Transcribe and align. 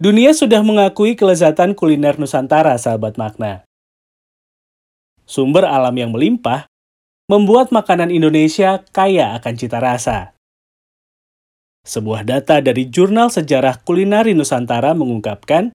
Dunia 0.00 0.32
sudah 0.32 0.64
mengakui 0.64 1.12
kelezatan 1.12 1.76
kuliner 1.76 2.16
Nusantara, 2.16 2.72
sahabat 2.80 3.20
makna. 3.20 3.68
Sumber 5.28 5.68
alam 5.68 5.92
yang 5.92 6.08
melimpah 6.08 6.64
membuat 7.28 7.68
makanan 7.68 8.08
Indonesia 8.08 8.80
kaya 8.96 9.36
akan 9.36 9.54
cita 9.60 9.76
rasa. 9.76 10.32
Sebuah 11.84 12.24
data 12.24 12.64
dari 12.64 12.88
Jurnal 12.88 13.28
Sejarah 13.28 13.76
Kulinari 13.84 14.32
Nusantara 14.32 14.96
mengungkapkan, 14.96 15.68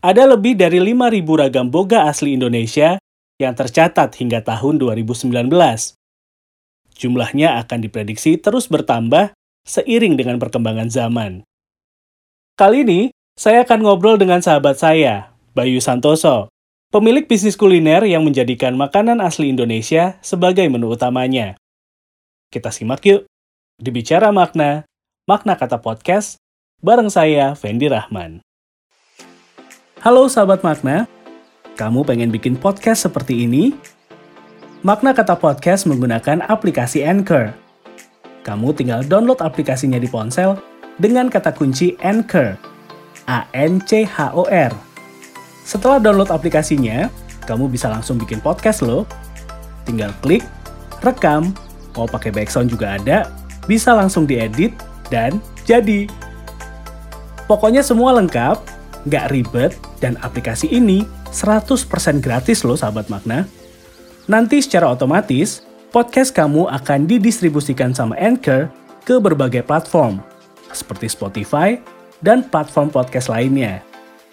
ada 0.00 0.24
lebih 0.24 0.56
dari 0.56 0.80
5.000 0.80 1.40
ragam 1.44 1.68
boga 1.68 2.08
asli 2.08 2.40
Indonesia 2.40 2.96
yang 3.36 3.52
tercatat 3.52 4.08
hingga 4.24 4.40
tahun 4.40 4.80
2019. 4.80 5.52
Jumlahnya 6.96 7.60
akan 7.60 7.78
diprediksi 7.84 8.40
terus 8.40 8.72
bertambah 8.72 9.36
seiring 9.68 10.16
dengan 10.16 10.40
perkembangan 10.40 10.88
zaman. 10.88 11.44
Kali 12.56 12.88
ini, 12.88 13.00
saya 13.34 13.66
akan 13.66 13.82
ngobrol 13.82 14.14
dengan 14.14 14.38
sahabat 14.38 14.78
saya, 14.78 15.34
Bayu 15.58 15.82
Santoso, 15.82 16.46
pemilik 16.94 17.26
bisnis 17.26 17.58
kuliner 17.58 18.06
yang 18.06 18.22
menjadikan 18.22 18.78
makanan 18.78 19.18
asli 19.18 19.50
Indonesia 19.50 20.14
sebagai 20.22 20.62
menu 20.70 20.94
utamanya. 20.94 21.58
Kita 22.54 22.70
simak 22.70 23.02
yuk, 23.02 23.26
dibicara 23.82 24.30
makna, 24.30 24.86
makna 25.26 25.58
kata 25.58 25.82
podcast, 25.82 26.38
bareng 26.78 27.10
saya, 27.10 27.58
Fendi 27.58 27.90
Rahman. 27.90 28.38
Halo 29.98 30.30
sahabat 30.30 30.62
makna, 30.62 31.10
kamu 31.74 32.06
pengen 32.06 32.30
bikin 32.30 32.54
podcast 32.54 33.10
seperti 33.10 33.50
ini? 33.50 33.74
Makna 34.86 35.10
kata 35.10 35.34
podcast 35.34 35.90
menggunakan 35.90 36.46
aplikasi 36.46 37.02
Anchor. 37.02 37.50
Kamu 38.46 38.70
tinggal 38.78 39.02
download 39.02 39.42
aplikasinya 39.42 39.98
di 39.98 40.06
ponsel 40.06 40.54
dengan 41.02 41.26
kata 41.26 41.50
kunci 41.50 41.98
Anchor 41.98 42.73
A-N-C-H-O-R. 43.26 44.72
Setelah 45.64 45.98
download 46.00 46.28
aplikasinya, 46.28 47.08
kamu 47.48 47.72
bisa 47.72 47.88
langsung 47.88 48.20
bikin 48.20 48.40
podcast 48.40 48.84
loh. 48.84 49.08
Tinggal 49.88 50.12
klik, 50.20 50.44
rekam, 51.04 51.52
mau 51.96 52.08
pakai 52.08 52.32
background 52.32 52.72
juga 52.72 52.96
ada, 52.96 53.28
bisa 53.68 53.92
langsung 53.96 54.24
diedit, 54.28 54.72
dan 55.12 55.40
jadi. 55.68 56.08
Pokoknya 57.44 57.84
semua 57.84 58.16
lengkap, 58.16 58.56
nggak 59.08 59.28
ribet, 59.32 59.72
dan 60.00 60.16
aplikasi 60.24 60.68
ini 60.72 61.04
100% 61.32 62.24
gratis 62.24 62.64
loh 62.64 62.76
sahabat 62.76 63.08
makna. 63.12 63.44
Nanti 64.24 64.64
secara 64.64 64.88
otomatis, 64.88 65.60
podcast 65.92 66.32
kamu 66.32 66.72
akan 66.72 67.04
didistribusikan 67.04 67.92
sama 67.92 68.16
Anchor 68.16 68.72
ke 69.04 69.20
berbagai 69.20 69.60
platform, 69.68 70.24
seperti 70.72 71.12
Spotify, 71.12 71.76
dan 72.20 72.46
platform 72.46 72.92
podcast 72.92 73.32
lainnya. 73.32 73.80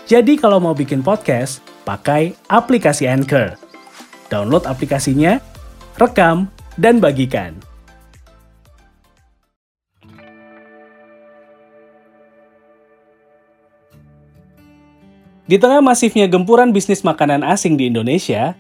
Jadi 0.10 0.36
kalau 0.36 0.60
mau 0.60 0.76
bikin 0.76 1.00
podcast, 1.00 1.64
pakai 1.88 2.36
aplikasi 2.52 3.08
Anchor. 3.08 3.56
Download 4.28 4.64
aplikasinya, 4.68 5.40
rekam, 5.98 6.52
dan 6.80 7.00
bagikan. 7.00 7.56
Di 15.52 15.60
tengah 15.60 15.84
masifnya 15.84 16.32
gempuran 16.32 16.72
bisnis 16.72 17.04
makanan 17.04 17.44
asing 17.44 17.76
di 17.76 17.92
Indonesia, 17.92 18.56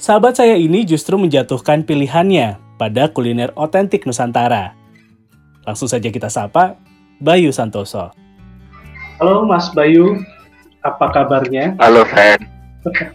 sahabat 0.00 0.40
saya 0.40 0.56
ini 0.56 0.80
justru 0.80 1.20
menjatuhkan 1.20 1.84
pilihannya 1.84 2.56
pada 2.80 3.12
kuliner 3.12 3.52
otentik 3.52 4.08
Nusantara. 4.08 4.72
Langsung 5.68 5.92
saja 5.92 6.08
kita 6.08 6.32
sapa 6.32 6.80
Bayu 7.20 7.52
Santoso. 7.52 8.21
Halo 9.20 9.44
Mas 9.44 9.68
Bayu, 9.76 10.24
apa 10.80 11.12
kabarnya? 11.12 11.76
Halo 11.76 12.08
Fan, 12.08 12.40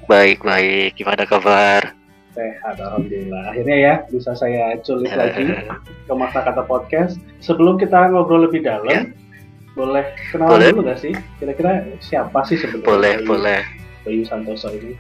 baik 0.06 0.46
baik. 0.46 0.94
Gimana 0.94 1.26
kabar? 1.26 1.98
Sehat, 2.38 2.78
alhamdulillah. 2.78 3.50
Akhirnya 3.50 3.78
ya 3.82 3.94
bisa 4.14 4.38
saya 4.38 4.78
culik 4.86 5.10
lagi 5.18 5.58
ke 6.08 6.14
masa 6.14 6.46
kata 6.46 6.62
podcast. 6.70 7.18
Sebelum 7.42 7.82
kita 7.82 8.14
ngobrol 8.14 8.46
lebih 8.46 8.62
dalam, 8.62 8.86
ya. 8.86 9.02
boleh 9.74 10.06
kenalan 10.30 10.54
boleh. 10.54 10.70
dulu 10.70 10.82
gak 10.86 11.02
sih? 11.02 11.14
Kira-kira 11.42 11.82
siapa 11.98 12.46
sih 12.46 12.62
sebenarnya? 12.62 12.86
Boleh, 12.86 13.14
Bayu, 13.18 13.26
boleh. 13.26 13.62
Bayu 14.06 14.22
Santoso 14.22 14.70
ini. 14.78 14.94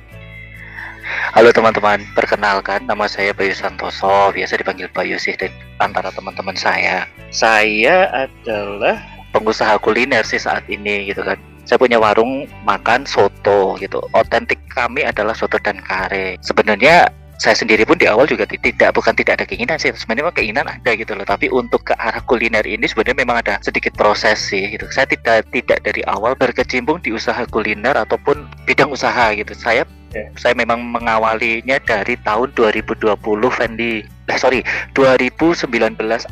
Halo 1.37 1.53
teman-teman, 1.53 2.03
perkenalkan 2.17 2.83
nama 2.89 3.05
saya 3.05 3.37
Bayu 3.37 3.53
Santoso, 3.53 4.33
biasa 4.33 4.57
dipanggil 4.57 4.89
Bayu 4.91 5.21
sih 5.21 5.37
antara 5.77 6.09
teman-teman 6.09 6.57
saya. 6.57 7.05
Saya 7.29 8.09
adalah 8.11 9.16
pengusaha 9.37 9.77
kuliner 9.77 10.25
sih 10.25 10.41
saat 10.41 10.65
ini 10.65 11.13
gitu 11.13 11.21
kan. 11.21 11.37
Saya 11.67 11.77
punya 11.77 12.01
warung 12.01 12.49
makan 12.65 13.05
soto 13.05 13.77
gitu. 13.77 14.01
Otentik 14.17 14.57
kami 14.73 15.05
adalah 15.05 15.37
soto 15.37 15.61
dan 15.61 15.77
kare. 15.83 16.39
Sebenarnya 16.41 17.11
saya 17.37 17.53
sendiri 17.53 17.85
pun 17.85 18.01
di 18.01 18.09
awal 18.09 18.25
juga 18.25 18.49
tidak 18.49 18.97
bukan 18.97 19.13
tidak 19.13 19.37
ada 19.37 19.45
keinginan 19.45 19.77
sih. 19.77 19.93
Sebenarnya 19.93 20.33
keinginan 20.33 20.65
ada 20.65 20.91
gitu 20.97 21.13
loh. 21.13 21.27
Tapi 21.27 21.53
untuk 21.53 21.85
ke 21.85 21.93
arah 21.93 22.23
kuliner 22.25 22.65
ini 22.65 22.89
sebenarnya 22.89 23.19
memang 23.19 23.37
ada 23.45 23.61
sedikit 23.61 23.93
proses 23.93 24.41
sih 24.41 24.73
gitu. 24.73 24.89
Saya 24.89 25.05
tidak 25.05 25.45
tidak 25.53 25.85
dari 25.85 26.01
awal 26.09 26.33
berkecimpung 26.33 26.97
di 27.03 27.13
usaha 27.13 27.45
kuliner 27.51 27.93
ataupun 27.93 28.49
bidang 28.65 28.89
usaha 28.89 29.35
gitu. 29.37 29.53
Saya 29.53 29.85
yeah. 30.17 30.31
saya 30.39 30.57
memang 30.57 30.81
mengawalinya 30.81 31.77
dari 31.85 32.17
tahun 32.25 32.55
2020 32.57 33.21
Fendi 33.53 34.16
eh 34.27 34.37
sorry 34.39 34.59
2019 34.91 35.71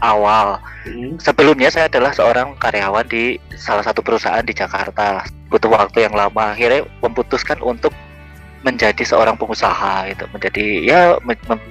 awal. 0.04 0.60
Mm. 0.86 1.18
sebelumnya 1.18 1.74
saya 1.74 1.90
adalah 1.90 2.14
seorang 2.14 2.54
karyawan 2.62 3.08
di 3.10 3.42
salah 3.56 3.82
satu 3.82 4.04
perusahaan 4.04 4.44
di 4.44 4.54
Jakarta. 4.54 5.26
Butuh 5.50 5.72
waktu 5.72 6.06
yang 6.06 6.14
lama. 6.14 6.54
Akhirnya 6.54 6.84
memutuskan 7.00 7.58
untuk 7.64 7.96
menjadi 8.66 9.06
seorang 9.06 9.38
pengusaha 9.38 10.10
itu 10.10 10.26
menjadi 10.34 10.66
ya 10.82 11.00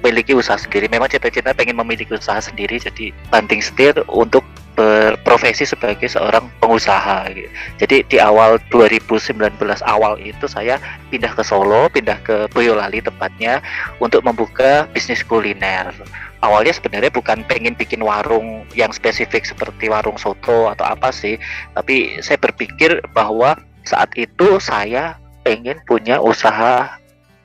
memiliki 0.02 0.32
usaha 0.32 0.54
sendiri. 0.54 0.86
Memang 0.86 1.10
cita-cita 1.10 1.50
pengen 1.50 1.74
memiliki 1.76 2.14
usaha 2.14 2.38
sendiri 2.38 2.78
jadi 2.78 3.10
banting 3.34 3.58
setir 3.58 3.98
untuk 4.06 4.46
berprofesi 4.74 5.62
sebagai 5.62 6.10
seorang 6.10 6.50
pengusaha 6.58 7.30
gitu. 7.30 7.50
jadi 7.78 7.96
di 8.10 8.18
awal 8.18 8.58
2019 8.74 9.38
awal 9.86 10.18
itu 10.18 10.46
saya 10.50 10.82
pindah 11.14 11.30
ke 11.32 11.42
Solo 11.46 11.86
pindah 11.90 12.18
ke 12.26 12.50
Boyolali 12.50 12.98
tempatnya 12.98 13.62
untuk 14.02 14.26
membuka 14.26 14.90
bisnis 14.90 15.22
kuliner 15.22 15.94
awalnya 16.42 16.74
sebenarnya 16.76 17.08
bukan 17.14 17.46
pengen 17.46 17.72
bikin 17.78 18.02
warung 18.02 18.66
yang 18.76 18.90
spesifik 18.90 19.46
seperti 19.46 19.88
warung 19.88 20.18
soto 20.18 20.68
atau 20.68 20.84
apa 20.84 21.14
sih 21.14 21.40
tapi 21.72 22.20
saya 22.20 22.36
berpikir 22.36 23.00
bahwa 23.16 23.56
saat 23.86 24.10
itu 24.18 24.60
saya 24.60 25.16
pengen 25.44 25.78
punya 25.88 26.18
usaha 26.18 26.98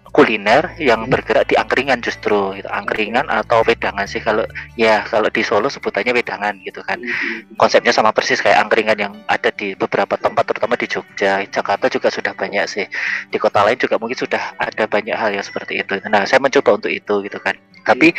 kuliner 0.10 0.74
yang 0.82 1.06
hmm. 1.06 1.12
bergerak 1.14 1.46
di 1.46 1.56
angkringan 1.56 2.02
justru 2.02 2.58
gitu. 2.58 2.70
angkringan 2.70 3.30
atau 3.30 3.62
wedangan 3.64 4.10
sih 4.10 4.20
kalau 4.20 4.44
ya 4.74 5.06
kalau 5.06 5.30
di 5.30 5.46
Solo 5.46 5.70
sebutannya 5.70 6.12
wedangan 6.12 6.58
gitu 6.66 6.82
kan. 6.82 6.98
Hmm. 7.00 7.56
konsepnya 7.56 7.94
sama 7.94 8.10
persis 8.10 8.42
kayak 8.42 8.66
angkringan 8.68 8.98
yang 8.98 9.14
ada 9.30 9.54
di 9.54 9.78
beberapa 9.78 10.18
tempat 10.18 10.50
terutama 10.50 10.74
di 10.76 10.90
Jogja. 10.90 11.46
Jakarta 11.46 11.86
juga 11.88 12.10
sudah 12.10 12.34
banyak 12.34 12.66
sih. 12.66 12.86
Di 13.30 13.38
kota 13.38 13.62
lain 13.62 13.78
juga 13.78 14.02
mungkin 14.02 14.18
sudah 14.18 14.58
ada 14.58 14.84
banyak 14.90 15.16
hal 15.16 15.32
yang 15.34 15.46
seperti 15.46 15.82
itu. 15.82 16.02
Nah 16.10 16.26
saya 16.26 16.42
mencoba 16.42 16.82
untuk 16.82 16.92
itu 16.92 17.22
gitu 17.24 17.38
kan. 17.38 17.54
Tapi 17.86 18.14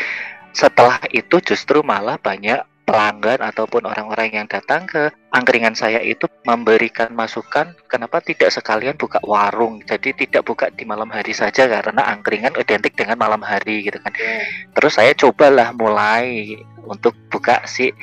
setelah 0.50 0.99
itu 1.15 1.39
justru 1.43 1.83
malah 1.87 2.19
banyak 2.19 2.59
pelanggan 2.91 3.39
ataupun 3.39 3.87
orang-orang 3.87 4.34
yang 4.34 4.47
datang 4.51 4.83
ke 4.91 5.15
angkringan 5.31 5.78
saya 5.78 6.03
itu 6.03 6.27
memberikan 6.43 7.15
masukan 7.15 7.71
kenapa 7.87 8.19
tidak 8.19 8.51
sekalian 8.51 8.99
buka 8.99 9.23
warung? 9.23 9.78
Jadi 9.87 10.27
tidak 10.27 10.43
buka 10.43 10.75
di 10.75 10.83
malam 10.83 11.06
hari 11.06 11.31
saja 11.31 11.71
karena 11.71 12.03
angkringan 12.11 12.59
identik 12.59 12.99
dengan 12.99 13.15
malam 13.15 13.47
hari 13.47 13.87
gitu 13.87 14.03
kan. 14.03 14.11
Yeah. 14.19 14.43
terus 14.75 14.99
saya 14.99 15.15
cobalah 15.15 15.71
mulai 15.71 16.59
untuk 16.83 17.15
buka 17.31 17.62
si 17.71 17.95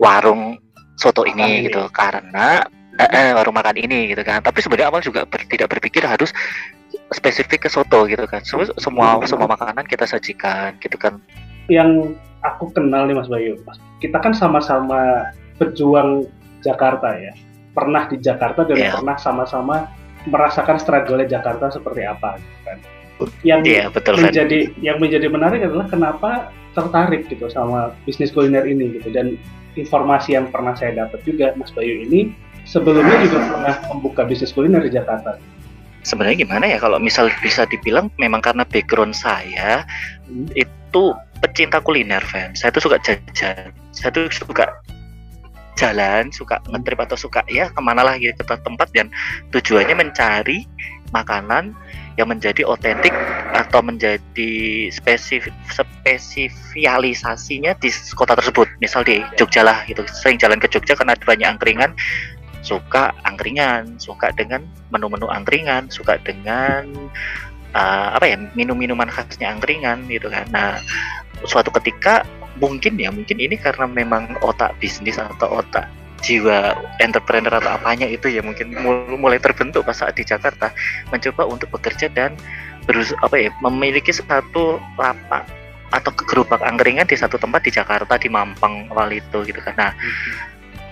warung 0.00 0.56
soto 0.96 1.28
ini 1.28 1.68
gitu. 1.68 1.92
Karena 1.92 2.64
eh, 2.96 3.10
eh, 3.12 3.30
warung 3.36 3.52
makan 3.52 3.76
ini 3.76 4.16
gitu 4.16 4.24
kan. 4.24 4.40
Tapi 4.40 4.64
sebenarnya 4.64 4.88
awal 4.88 5.04
juga 5.04 5.28
ber, 5.28 5.44
tidak 5.44 5.68
berpikir 5.76 6.08
harus 6.08 6.32
spesifik 7.12 7.68
ke 7.68 7.70
soto 7.70 8.08
gitu 8.08 8.24
kan. 8.24 8.40
Semua 8.48 8.72
semua 8.80 9.20
semua 9.28 9.44
makanan 9.44 9.84
kita 9.84 10.08
sajikan 10.08 10.80
gitu 10.80 10.96
kan. 10.96 11.20
Yang 11.68 12.16
aku 12.42 12.70
kenal 12.74 13.06
nih 13.06 13.16
Mas 13.16 13.30
Bayu. 13.30 13.58
Kita 14.02 14.18
kan 14.18 14.34
sama-sama 14.34 15.30
pejuang 15.56 16.26
Jakarta 16.62 17.14
ya. 17.16 17.32
Pernah 17.72 18.10
di 18.10 18.20
Jakarta 18.20 18.66
dan 18.68 18.76
yeah. 18.78 18.92
pernah 18.94 19.16
sama-sama 19.16 19.88
merasakan 20.28 20.78
struggle 20.78 21.22
Jakarta 21.26 21.72
seperti 21.72 22.06
apa 22.06 22.38
gitu 22.38 22.58
kan. 22.66 22.78
Yang 23.46 23.60
yeah, 23.70 23.86
betul, 23.86 24.18
menjadi 24.18 24.70
kan? 24.70 24.82
yang 24.82 24.96
menjadi 24.98 25.26
menarik 25.30 25.62
adalah 25.62 25.86
kenapa 25.86 26.30
tertarik 26.74 27.28
gitu 27.30 27.46
sama 27.52 27.94
bisnis 28.08 28.32
kuliner 28.32 28.64
ini 28.64 28.98
gitu 28.98 29.12
dan 29.12 29.36
informasi 29.78 30.34
yang 30.36 30.48
pernah 30.48 30.74
saya 30.74 31.06
dapat 31.06 31.20
juga 31.22 31.54
Mas 31.54 31.70
Bayu 31.72 32.02
ini 32.08 32.34
sebelumnya 32.66 33.16
juga 33.26 33.38
pernah 33.46 33.74
membuka 33.94 34.22
bisnis 34.26 34.50
kuliner 34.50 34.82
di 34.82 34.92
Jakarta. 34.92 35.38
Sebenarnya 36.02 36.42
gimana 36.42 36.66
ya 36.66 36.82
kalau 36.82 36.98
misal 36.98 37.30
bisa 37.46 37.62
dibilang 37.70 38.10
memang 38.18 38.42
karena 38.42 38.66
background 38.66 39.14
saya 39.14 39.86
hmm. 40.26 40.50
itu 40.58 41.14
pecinta 41.42 41.82
kuliner 41.82 42.22
fans 42.22 42.62
saya 42.62 42.70
tuh 42.70 42.86
suka 42.86 43.02
jajan. 43.02 43.74
Saya 43.90 44.14
tuh 44.14 44.30
suka 44.30 44.70
jalan 45.74 46.30
suka 46.30 46.62
ngetrip 46.70 47.02
atau 47.02 47.18
suka 47.18 47.42
ya 47.50 47.66
ke 47.72 47.80
mana 47.82 48.06
lah 48.06 48.14
gitu 48.16 48.38
ke 48.46 48.54
tempat. 48.62 48.88
Dan 48.94 49.10
tujuannya 49.50 49.98
mencari 49.98 50.64
makanan 51.10 51.74
yang 52.16 52.30
menjadi 52.30 52.64
otentik 52.64 53.12
atau 53.52 53.84
menjadi 53.84 54.88
spesifik 54.92 55.52
spesialisasinya 55.68 57.74
di 57.82 57.90
kota 58.14 58.38
tersebut. 58.38 58.70
Misal 58.78 59.02
di 59.02 59.18
Jogja 59.36 59.66
lah 59.66 59.82
gitu. 59.90 60.06
Sering 60.08 60.38
jalan 60.38 60.62
ke 60.62 60.70
Jogja 60.70 60.94
karena 60.94 61.18
ada 61.18 61.24
banyak 61.26 61.48
angkringan. 61.58 61.92
Suka 62.62 63.10
angkringan 63.26 63.98
suka 63.98 64.30
dengan 64.38 64.62
menu-menu 64.94 65.26
angkringan 65.26 65.90
suka 65.90 66.14
dengan 66.22 67.10
uh, 67.76 68.16
apa 68.16 68.24
ya 68.28 68.36
minum-minuman 68.56 69.08
khasnya 69.08 69.52
angkringan 69.52 70.06
gitu 70.08 70.28
kan. 70.28 70.46
Nah 70.52 70.80
suatu 71.44 71.74
ketika 71.74 72.22
mungkin 72.60 73.00
ya 73.00 73.10
mungkin 73.10 73.40
ini 73.40 73.56
karena 73.58 73.88
memang 73.88 74.36
otak 74.44 74.76
bisnis 74.78 75.18
atau 75.18 75.60
otak 75.60 75.88
jiwa 76.22 76.78
entrepreneur 77.02 77.50
atau 77.50 77.74
apanya 77.74 78.06
itu 78.06 78.30
ya 78.30 78.40
mungkin 78.46 78.78
mulai 79.18 79.42
terbentuk 79.42 79.82
pas 79.82 79.98
saat 79.98 80.14
di 80.14 80.22
Jakarta 80.22 80.70
mencoba 81.10 81.50
untuk 81.50 81.68
bekerja 81.74 82.06
dan 82.14 82.38
berus 82.86 83.10
apa 83.26 83.38
ya 83.38 83.50
memiliki 83.58 84.14
satu 84.14 84.78
lapak 84.94 85.42
atau 85.92 86.10
gerobak 86.14 86.62
angkringan 86.62 87.04
di 87.04 87.18
satu 87.18 87.36
tempat 87.36 87.66
di 87.66 87.70
Jakarta 87.74 88.16
di 88.16 88.30
Mampang 88.30 88.88
awal 88.94 89.12
itu 89.12 89.44
gitu 89.44 89.60
kan. 89.60 89.74
Nah 89.76 89.92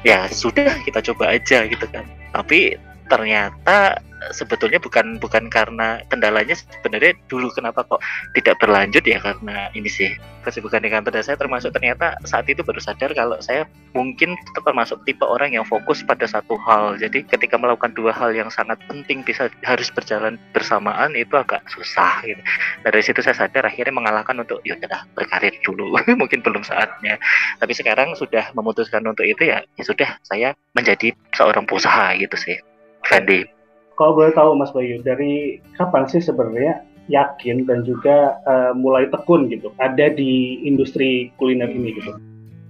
ya 0.03 0.26
sudah 0.29 0.83
kita 0.83 1.00
coba 1.12 1.38
aja 1.38 1.65
gitu 1.65 1.87
kan. 1.88 2.05
Tapi 2.35 2.76
ternyata 3.06 4.03
sebetulnya 4.28 4.76
bukan 4.76 5.17
bukan 5.17 5.49
karena 5.49 6.05
kendalanya 6.12 6.52
sebenarnya 6.52 7.17
dulu 7.32 7.49
kenapa 7.56 7.84
kok 7.88 8.00
tidak 8.37 8.61
berlanjut 8.61 9.05
ya 9.08 9.19
karena 9.20 9.72
ini 9.72 9.88
sih 9.88 10.12
kesibukan 10.44 10.81
kantor. 10.81 11.12
Dan 11.12 11.25
saya 11.25 11.37
termasuk 11.37 11.70
ternyata 11.72 12.17
saat 12.25 12.49
itu 12.49 12.64
baru 12.64 12.81
sadar 12.81 13.12
kalau 13.12 13.37
saya 13.40 13.69
mungkin 13.93 14.37
termasuk 14.52 15.02
tipe 15.05 15.25
orang 15.25 15.52
yang 15.52 15.64
fokus 15.64 16.00
pada 16.05 16.25
satu 16.25 16.56
hal. 16.64 16.96
Jadi 16.96 17.25
ketika 17.28 17.61
melakukan 17.61 17.93
dua 17.93 18.12
hal 18.12 18.32
yang 18.32 18.49
sangat 18.49 18.81
penting 18.88 19.22
bisa 19.25 19.52
harus 19.64 19.88
berjalan 19.93 20.40
bersamaan 20.56 21.12
itu 21.16 21.32
agak 21.37 21.64
susah 21.73 22.25
gitu. 22.25 22.40
Dari 22.84 23.00
situ 23.05 23.20
saya 23.20 23.37
sadar 23.37 23.69
akhirnya 23.69 23.93
mengalahkan 23.93 24.37
untuk 24.40 24.61
ya 24.64 24.76
udah 24.76 25.05
berkarir 25.16 25.55
dulu. 25.64 25.93
Mungkin 26.20 26.40
belum 26.40 26.64
saatnya. 26.64 27.20
Tapi 27.61 27.73
sekarang 27.76 28.16
sudah 28.16 28.52
memutuskan 28.56 29.05
untuk 29.05 29.25
itu 29.28 29.49
ya 29.49 29.62
ya 29.76 29.84
sudah 29.84 30.16
saya 30.25 30.56
menjadi 30.73 31.12
seorang 31.37 31.69
pengusaha 31.69 32.16
gitu 32.16 32.37
sih 32.37 32.56
Fendi 33.05 33.60
kalau 34.00 34.17
boleh 34.17 34.32
tahu 34.32 34.56
Mas 34.56 34.73
Bayu, 34.73 35.05
dari 35.05 35.61
kapan 35.76 36.08
sih 36.08 36.25
sebenarnya 36.25 36.81
yakin 37.12 37.69
dan 37.69 37.85
juga 37.85 38.41
uh, 38.49 38.73
mulai 38.73 39.12
tekun 39.12 39.52
gitu 39.52 39.69
ada 39.76 40.08
di 40.08 40.64
industri 40.64 41.29
kuliner 41.37 41.69
ini 41.69 42.00
gitu? 42.00 42.17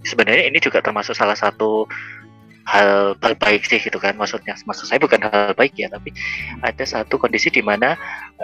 Sebenarnya 0.03 0.50
ini 0.50 0.59
juga 0.59 0.82
termasuk 0.82 1.15
salah 1.15 1.38
satu 1.38 1.87
hal, 2.67 3.15
hal 3.23 3.35
baik 3.38 3.62
sih 3.62 3.79
gitu 3.79 3.99
kan 4.03 4.19
maksudnya 4.19 4.59
maksud 4.67 4.91
saya 4.91 4.99
bukan 4.99 5.23
hal 5.23 5.53
baik 5.55 5.75
ya 5.79 5.87
tapi 5.87 6.11
ada 6.67 6.85
satu 6.87 7.19
kondisi 7.19 7.50
di 7.50 7.62
mana 7.62 7.94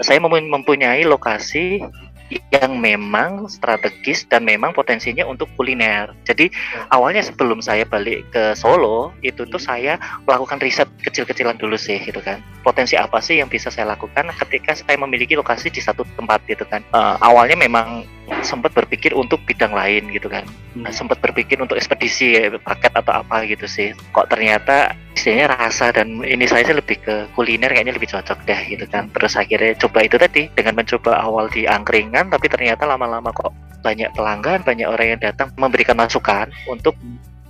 saya 0.03 0.23
mempunyai 0.23 1.03
lokasi 1.07 1.83
yang 2.31 2.83
memang 2.83 3.47
strategis 3.47 4.27
dan 4.27 4.43
memang 4.43 4.75
potensinya 4.75 5.23
untuk 5.27 5.47
kuliner. 5.55 6.11
Jadi 6.27 6.51
hmm. 6.51 6.91
awalnya 6.95 7.23
sebelum 7.23 7.63
saya 7.63 7.87
balik 7.87 8.27
ke 8.35 8.55
Solo 8.59 9.15
itu 9.23 9.47
tuh 9.47 9.61
saya 9.61 9.99
melakukan 10.27 10.59
riset 10.59 10.89
kecil-kecilan 11.03 11.59
dulu 11.59 11.79
sih 11.79 12.03
gitu 12.03 12.19
kan. 12.19 12.43
Potensi 12.67 12.99
apa 12.99 13.23
sih 13.23 13.39
yang 13.39 13.47
bisa 13.47 13.71
saya 13.71 13.95
lakukan 13.95 14.27
ketika 14.47 14.75
saya 14.75 14.99
memiliki 14.99 15.39
lokasi 15.39 15.71
di 15.71 15.79
satu 15.79 16.03
tempat 16.19 16.43
gitu 16.51 16.67
kan. 16.67 16.83
Uh, 16.91 17.15
awalnya 17.23 17.55
memang 17.55 18.03
sempat 18.43 18.75
berpikir 18.75 19.15
untuk 19.15 19.39
bidang 19.47 19.71
lain 19.71 20.11
gitu 20.11 20.27
kan. 20.27 20.43
Hmm. 20.75 20.91
Sempat 20.91 21.23
berpikir 21.23 21.63
untuk 21.63 21.79
ekspedisi 21.79 22.35
paket 22.63 22.91
atau 22.95 23.23
apa 23.23 23.47
gitu 23.47 23.71
sih. 23.71 23.95
Kok 24.11 24.27
ternyata 24.27 24.99
istilahnya 25.27 25.59
rasa 25.59 25.91
dan 25.91 26.23
ini 26.23 26.47
saya 26.47 26.63
sih 26.63 26.79
lebih 26.79 27.03
ke 27.03 27.27
kuliner 27.35 27.75
kayaknya 27.75 27.99
lebih 27.99 28.07
cocok 28.15 28.47
deh 28.47 28.61
gitu 28.71 28.87
kan. 28.87 29.11
Terus 29.11 29.35
akhirnya 29.35 29.75
coba 29.75 30.07
itu 30.07 30.15
tadi 30.23 30.47
dengan 30.55 30.79
mencoba 30.79 31.19
awal 31.19 31.51
di 31.51 31.67
angkringan 31.67 32.31
tapi 32.31 32.47
ternyata 32.47 32.87
lama-lama 32.87 33.35
kok 33.35 33.51
banyak 33.83 34.07
pelanggan 34.15 34.63
banyak 34.63 34.87
orang 34.87 35.19
yang 35.19 35.21
datang 35.27 35.51
memberikan 35.59 35.99
masukan 35.99 36.47
untuk 36.71 36.95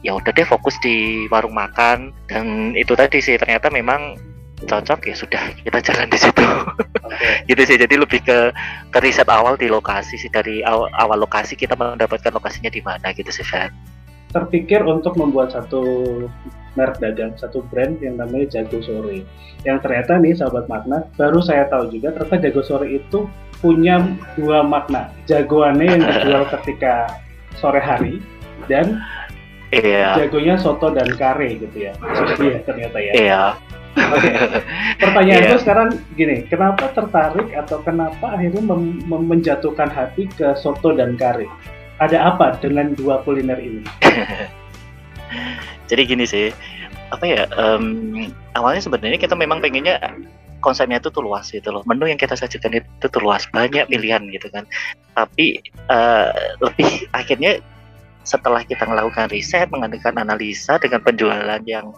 ya 0.00 0.16
udah 0.16 0.32
deh 0.32 0.48
fokus 0.48 0.80
di 0.80 1.28
warung 1.28 1.52
makan. 1.52 2.16
Dan 2.32 2.72
itu 2.72 2.96
tadi 2.96 3.20
sih 3.20 3.36
ternyata 3.36 3.68
memang 3.68 4.16
cocok 4.64 5.12
ya 5.12 5.12
sudah 5.12 5.44
kita 5.60 5.84
jalan 5.84 6.08
di 6.08 6.16
situ. 6.16 6.40
Okay. 6.40 7.44
gitu 7.52 7.60
sih 7.60 7.76
jadi 7.76 7.92
lebih 7.92 8.24
ke 8.24 8.56
ke 8.88 8.98
riset 9.04 9.28
awal 9.28 9.60
di 9.60 9.68
lokasi 9.68 10.16
sih 10.16 10.32
dari 10.32 10.64
awal, 10.64 10.88
awal 10.96 11.28
lokasi 11.28 11.60
kita 11.60 11.76
mendapatkan 11.76 12.32
lokasinya 12.32 12.72
di 12.72 12.80
mana 12.80 13.12
gitu 13.12 13.28
sih 13.28 13.44
Fer 13.44 13.68
terpikir 14.36 14.84
untuk 14.84 15.16
membuat 15.16 15.56
satu 15.56 15.80
merek 16.76 17.00
dagang 17.00 17.32
satu 17.40 17.64
brand 17.72 17.96
yang 18.04 18.20
namanya 18.20 18.60
Jago 18.60 18.84
Sore. 18.84 19.24
Yang 19.64 19.78
ternyata 19.80 20.12
nih 20.20 20.36
sahabat 20.36 20.68
makna, 20.68 21.08
baru 21.16 21.40
saya 21.40 21.64
tahu 21.72 21.88
juga 21.88 22.12
ternyata 22.12 22.44
Jago 22.44 22.62
Sore 22.62 22.86
itu 22.92 23.24
punya 23.64 24.04
dua 24.36 24.60
makna. 24.60 25.08
Jagoannya 25.24 25.86
yang 25.88 26.02
dijual 26.04 26.44
ketika 26.60 27.08
sore 27.56 27.80
hari 27.80 28.20
dan 28.68 29.00
iya. 29.72 30.12
jagonya 30.20 30.60
soto 30.60 30.92
dan 30.92 31.08
kare 31.16 31.56
gitu 31.56 31.88
ya. 31.88 31.92
Iya 32.36 32.58
ternyata 32.68 32.98
ya. 33.00 33.12
Iya. 33.16 33.42
Pertanyaanku 35.00 35.56
yeah. 35.56 35.62
sekarang 35.64 35.88
gini, 36.20 36.44
kenapa 36.52 36.92
tertarik 36.92 37.48
atau 37.56 37.80
kenapa 37.80 38.36
akhirnya 38.36 38.60
mem 38.60 39.00
menjatuhkan 39.08 39.88
hati 39.88 40.28
ke 40.28 40.52
soto 40.60 40.92
dan 40.92 41.16
kare? 41.16 41.48
Ada 41.96 42.36
apa 42.36 42.60
dengan 42.60 42.92
dua 42.92 43.24
kuliner 43.24 43.56
ini? 43.56 43.80
jadi 45.90 46.02
gini 46.06 46.24
sih 46.26 46.50
apa 47.14 47.24
ya 47.24 47.42
um, 47.54 48.26
awalnya 48.58 48.82
sebenarnya 48.82 49.18
kita 49.18 49.38
memang 49.38 49.62
pengennya 49.62 50.02
konsepnya 50.58 50.98
itu 50.98 51.12
tuh 51.14 51.22
luas 51.22 51.46
gitu 51.54 51.70
loh 51.70 51.86
menu 51.86 52.10
yang 52.10 52.18
kita 52.18 52.34
sajikan 52.34 52.74
itu 52.74 53.06
tuh 53.06 53.22
luas 53.22 53.46
banyak 53.54 53.86
pilihan 53.86 54.26
gitu 54.34 54.50
kan 54.50 54.66
tapi 55.14 55.62
uh, 55.86 56.34
lebih 56.58 57.06
akhirnya 57.14 57.62
setelah 58.26 58.66
kita 58.66 58.82
melakukan 58.82 59.30
riset 59.30 59.70
mengadakan 59.70 60.18
analisa 60.18 60.82
dengan 60.82 60.98
penjualan 61.06 61.62
yang 61.62 61.94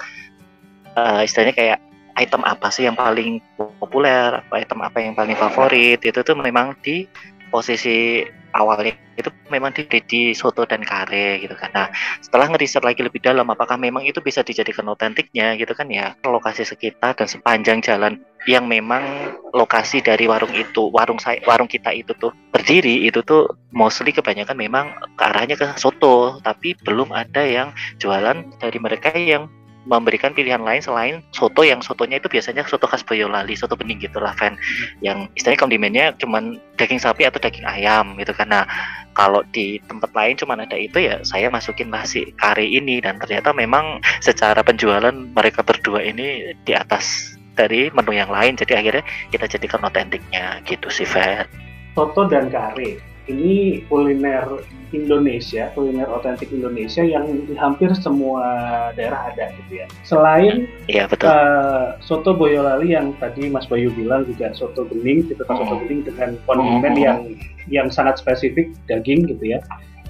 uh, 0.93 1.25
istilahnya 1.25 1.57
kayak 1.57 1.79
item 2.21 2.45
apa 2.45 2.69
sih 2.69 2.85
yang 2.85 2.99
paling 2.99 3.41
populer 3.57 4.45
item 4.53 4.85
apa 4.85 5.01
yang 5.01 5.17
paling 5.17 5.39
favorit 5.39 6.05
itu 6.05 6.21
tuh 6.21 6.37
memang 6.37 6.77
di 6.85 7.09
posisi 7.49 8.29
awalnya 8.59 8.99
itu 9.15 9.31
memang 9.49 9.71
di, 9.71 9.87
di 9.87 10.23
soto 10.35 10.67
dan 10.67 10.83
kare 10.83 11.39
gitu 11.39 11.55
kan. 11.55 11.71
Nah 11.71 11.87
setelah 12.19 12.51
ngeriset 12.51 12.83
lagi 12.83 13.07
lebih 13.07 13.23
dalam 13.23 13.47
apakah 13.47 13.79
memang 13.79 14.03
itu 14.03 14.19
bisa 14.19 14.43
dijadikan 14.43 14.91
otentiknya 14.91 15.55
gitu 15.55 15.71
kan 15.79 15.87
ya 15.87 16.19
lokasi 16.27 16.67
sekitar 16.67 17.15
dan 17.15 17.31
sepanjang 17.31 17.79
jalan 17.79 18.19
yang 18.47 18.71
memang 18.71 19.03
lokasi 19.51 19.99
dari 19.99 20.31
warung 20.31 20.55
itu 20.55 20.91
warung 20.95 21.19
saya 21.19 21.43
warung 21.45 21.67
kita 21.67 21.91
itu 21.91 22.15
tuh 22.17 22.31
berdiri 22.55 23.07
itu 23.07 23.21
tuh 23.27 23.51
mostly 23.75 24.15
kebanyakan 24.15 24.55
memang 24.55 24.87
ke 25.19 25.23
arahnya 25.27 25.59
ke 25.59 25.67
soto 25.75 26.39
tapi 26.41 26.79
belum 26.87 27.11
ada 27.11 27.43
yang 27.43 27.75
jualan 27.99 28.47
dari 28.63 28.79
mereka 28.79 29.11
yang 29.15 29.51
memberikan 29.89 30.37
pilihan 30.37 30.61
lain 30.61 30.85
selain 30.85 31.25
soto 31.33 31.65
yang 31.65 31.81
sotonya 31.81 32.21
itu 32.21 32.29
biasanya 32.29 32.63
soto 32.69 32.85
khas 32.85 33.01
Boyolali, 33.03 33.57
soto 33.57 33.75
bening 33.75 33.99
gitu 34.05 34.21
lah 34.21 34.37
fan. 34.37 34.55
Hmm. 34.55 34.61
Yang 35.01 35.19
istilahnya 35.41 35.61
kondimennya 35.65 36.07
cuman 36.21 36.61
daging 36.77 37.01
sapi 37.01 37.25
atau 37.25 37.41
daging 37.41 37.65
ayam 37.65 38.15
gitu 38.21 38.37
kan. 38.37 38.53
Nah, 38.53 38.69
kalau 39.19 39.43
di 39.51 39.83
tempat 39.91 40.15
lain 40.15 40.39
cuma 40.39 40.55
ada 40.55 40.79
itu 40.79 41.03
ya 41.03 41.19
saya 41.27 41.51
masukin 41.51 41.91
nasi 41.91 42.31
kari 42.39 42.71
ini 42.79 43.03
dan 43.03 43.19
ternyata 43.19 43.51
memang 43.51 43.99
secara 44.23 44.63
penjualan 44.63 45.11
mereka 45.11 45.67
berdua 45.67 46.07
ini 46.07 46.55
di 46.63 46.73
atas 46.77 47.35
dari 47.59 47.91
menu 47.91 48.15
yang 48.15 48.31
lain 48.31 48.55
jadi 48.55 48.79
akhirnya 48.79 49.03
kita 49.35 49.51
jadikan 49.51 49.83
otentiknya 49.83 50.63
gitu 50.63 50.87
sih 50.87 51.03
Fan. 51.03 51.51
Soto 51.99 52.31
dan 52.31 52.47
kare 52.47 53.03
ini 53.29 53.85
kuliner 53.87 54.65
Indonesia, 54.91 55.69
kuliner 55.77 56.09
otentik 56.09 56.49
Indonesia 56.49 57.05
yang 57.05 57.29
di 57.45 57.53
hampir 57.55 57.93
semua 57.93 58.43
daerah 58.97 59.29
ada 59.33 59.53
gitu 59.53 59.85
ya. 59.85 59.87
Selain 60.03 60.65
ya, 60.89 61.05
betul. 61.05 61.29
Uh, 61.29 61.97
soto 62.01 62.33
Boyolali 62.33 62.97
yang 62.97 63.13
tadi 63.21 63.53
Mas 63.53 63.69
Bayu 63.69 63.93
bilang 63.93 64.25
juga 64.25 64.57
soto 64.57 64.89
bening, 64.89 65.29
gitu 65.29 65.45
kan 65.45 65.61
soto 65.61 65.77
hmm. 65.77 65.83
bening 65.85 66.01
dengan 66.09 66.31
kondimen 66.49 66.95
hmm. 66.97 67.05
yang 67.05 67.19
yang 67.69 67.89
sangat 67.93 68.17
spesifik 68.17 68.73
daging 68.89 69.29
gitu 69.29 69.57
ya 69.57 69.61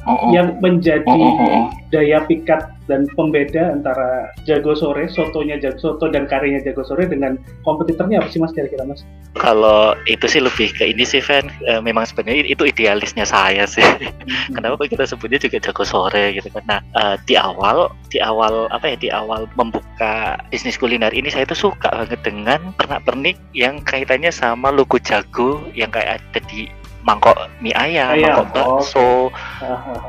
oh, 0.08 0.32
yang 0.32 0.56
menjadi 0.64 1.04
oh, 1.04 1.68
daya 1.92 2.24
pikat 2.24 2.72
dan 2.88 3.04
pembeda 3.14 3.76
antara 3.76 4.32
Jago 4.48 4.72
Sore, 4.72 5.06
sotonya 5.12 5.60
Jago 5.60 5.76
Soto 5.76 6.08
dan 6.08 6.24
karyanya 6.24 6.64
Jago 6.64 6.82
Sore 6.82 7.04
dengan 7.04 7.36
kompetitornya 7.62 8.24
apa 8.24 8.32
sih 8.32 8.40
Mas 8.40 8.56
kira-kira 8.56 8.88
Mas? 8.88 9.04
Kalau 9.36 9.92
itu 10.08 10.24
sih 10.24 10.40
lebih 10.40 10.72
ke 10.72 10.88
ini 10.88 11.04
sih 11.04 11.20
Van, 11.20 11.52
e, 11.68 11.84
memang 11.84 12.08
sebenarnya 12.08 12.48
itu 12.48 12.64
idealisnya 12.64 13.28
saya 13.28 13.68
sih. 13.68 13.84
Hmm. 13.84 14.56
Kenapa 14.56 14.88
kita 14.88 15.04
sebutnya 15.04 15.36
juga 15.36 15.60
Jago 15.60 15.84
Sore 15.84 16.32
gitu 16.32 16.48
kan. 16.48 16.64
Nah, 16.64 16.80
e, 16.96 17.02
di 17.28 17.36
awal 17.36 17.92
di 18.08 18.18
awal 18.24 18.72
apa 18.72 18.88
ya 18.88 18.96
di 18.96 19.08
awal 19.12 19.44
membuka 19.60 20.40
bisnis 20.48 20.80
kuliner 20.80 21.12
ini 21.12 21.28
saya 21.28 21.44
tuh 21.44 21.68
suka 21.68 21.92
banget 21.92 22.24
dengan 22.24 22.72
pernak-pernik 22.80 23.36
yang 23.52 23.84
kaitannya 23.84 24.32
sama 24.32 24.72
logo 24.72 24.96
Jago 24.96 25.60
yang 25.76 25.92
kayak 25.92 26.24
ada 26.24 26.40
di 26.48 26.72
mangkok 27.08 27.48
mie 27.64 27.72
ayam, 27.72 28.12
Ayam, 28.12 28.44
mangkok 28.44 28.48
bakso. 28.52 29.08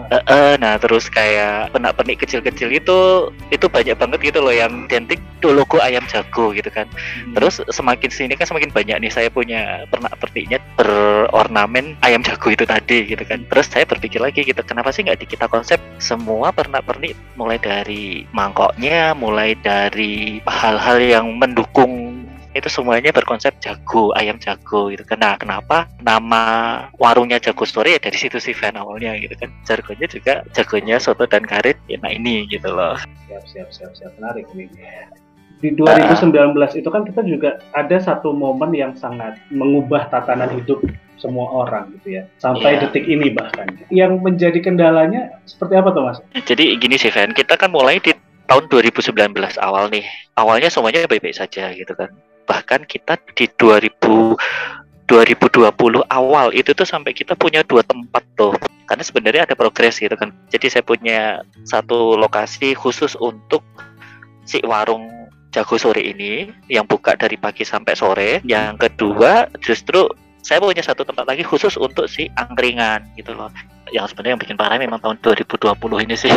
Eh, 0.10 0.24
eh, 0.26 0.54
nah 0.58 0.74
terus 0.82 1.06
kayak 1.06 1.70
penak-pernik 1.70 2.26
kecil-kecil 2.26 2.74
itu 2.74 3.30
itu 3.54 3.66
banyak 3.70 3.94
banget 3.94 4.34
gitu 4.34 4.42
loh 4.42 4.50
yang 4.50 4.90
identik 4.90 5.22
tuh 5.38 5.54
logo 5.54 5.78
ayam 5.78 6.02
jago 6.10 6.50
gitu 6.50 6.68
kan. 6.74 6.90
Hmm. 6.90 7.38
Terus 7.38 7.62
semakin 7.70 8.10
sini 8.10 8.34
kan 8.34 8.50
semakin 8.50 8.74
banyak 8.74 8.98
nih 9.06 9.14
saya 9.14 9.30
punya 9.30 9.86
pernak-perniknya 9.94 10.58
berornamen 10.82 11.94
ayam 12.02 12.26
jago 12.26 12.50
itu 12.50 12.66
tadi 12.66 13.06
gitu 13.06 13.22
kan. 13.22 13.46
Terus 13.54 13.70
saya 13.70 13.86
berpikir 13.86 14.18
lagi 14.18 14.42
gitu, 14.42 14.58
kenapa 14.66 14.90
sih 14.90 15.06
nggak 15.06 15.22
di 15.22 15.28
kita 15.30 15.46
konsep 15.46 15.78
semua 16.02 16.50
pernak-pernik 16.50 17.14
mulai 17.38 17.62
dari 17.62 18.26
mangkoknya, 18.34 19.14
mulai 19.14 19.54
dari 19.62 20.42
hal-hal 20.50 20.98
yang 20.98 21.38
mendukung 21.38 22.09
itu 22.58 22.66
semuanya 22.66 23.14
berkonsep 23.14 23.54
jago 23.62 24.10
ayam 24.18 24.42
jago 24.42 24.90
gitu 24.90 25.06
kan. 25.06 25.22
Nah 25.22 25.36
kenapa 25.38 25.86
nama 26.02 26.44
warungnya 26.98 27.38
jago 27.38 27.62
story 27.62 27.98
ya 27.98 28.02
dari 28.02 28.18
situ 28.18 28.42
sih 28.42 28.58
fan 28.58 28.74
awalnya 28.74 29.14
gitu 29.22 29.38
kan. 29.38 29.54
Jargonnya 29.70 30.08
juga 30.10 30.34
jagonya 30.58 30.98
soto 30.98 31.30
dan 31.30 31.46
karet 31.46 31.78
ya 31.86 32.02
nah 32.02 32.10
ini 32.10 32.50
gitu 32.50 32.70
loh. 32.74 32.98
Siap 33.30 33.44
siap 33.46 33.70
siap 33.70 33.92
siap. 33.94 34.12
Menarik 34.18 34.50
ini 34.58 34.66
di 35.60 35.76
2019 35.76 36.56
itu 36.80 36.88
kan 36.88 37.04
kita 37.04 37.22
juga 37.28 37.60
ada 37.76 37.98
satu 38.00 38.32
momen 38.32 38.72
yang 38.72 38.96
sangat 38.96 39.36
mengubah 39.52 40.08
tatanan 40.08 40.48
hidup 40.56 40.80
semua 41.20 41.52
orang 41.52 41.92
gitu 42.00 42.18
ya. 42.18 42.24
Sampai 42.40 42.80
Iya. 42.80 42.88
detik 42.88 43.06
ini 43.06 43.30
bahkan. 43.36 43.68
Yang 43.92 44.24
menjadi 44.24 44.60
kendalanya 44.64 45.38
seperti 45.46 45.76
apa 45.78 45.92
tuh 45.92 46.02
mas? 46.08 46.18
jadi 46.48 46.80
gini 46.80 46.96
sih 46.96 47.12
fan 47.12 47.36
kita 47.36 47.60
kan 47.60 47.70
mulai 47.70 48.00
di 48.00 48.16
tahun 48.50 48.66
2019 48.72 49.36
awal 49.62 49.92
nih. 49.94 50.08
Awalnya 50.40 50.72
semuanya 50.72 51.06
baik-baik 51.06 51.36
saja 51.36 51.70
gitu 51.76 51.94
kan 51.94 52.10
bahkan 52.50 52.82
kita 52.90 53.22
di 53.38 53.46
2000 53.46 53.94
2020 55.10 56.06
awal 56.06 56.54
itu 56.54 56.70
tuh 56.78 56.86
sampai 56.86 57.18
kita 57.18 57.34
punya 57.34 57.66
dua 57.66 57.82
tempat 57.82 58.22
tuh. 58.38 58.54
Karena 58.86 59.02
sebenarnya 59.02 59.42
ada 59.50 59.58
progres 59.58 59.98
gitu 59.98 60.14
kan. 60.14 60.30
Jadi 60.54 60.70
saya 60.70 60.86
punya 60.86 61.42
satu 61.66 62.14
lokasi 62.14 62.78
khusus 62.78 63.18
untuk 63.18 63.66
si 64.46 64.62
warung 64.62 65.10
jago 65.50 65.82
sore 65.82 66.06
ini 66.06 66.54
yang 66.70 66.86
buka 66.86 67.18
dari 67.18 67.42
pagi 67.42 67.66
sampai 67.66 67.98
sore. 67.98 68.32
Yang 68.46 68.86
kedua 68.86 69.50
justru 69.66 70.06
saya 70.46 70.62
punya 70.62 70.86
satu 70.86 71.02
tempat 71.02 71.26
lagi 71.26 71.42
khusus 71.42 71.74
untuk 71.74 72.06
si 72.06 72.30
angkringan 72.38 73.04
gitu 73.18 73.34
loh 73.34 73.50
yang 73.92 74.06
sebenarnya 74.06 74.34
yang 74.38 74.42
bikin 74.42 74.58
parah 74.58 74.78
memang 74.78 75.00
tahun 75.02 75.18
2020 75.22 76.06
ini 76.06 76.16
sih. 76.16 76.32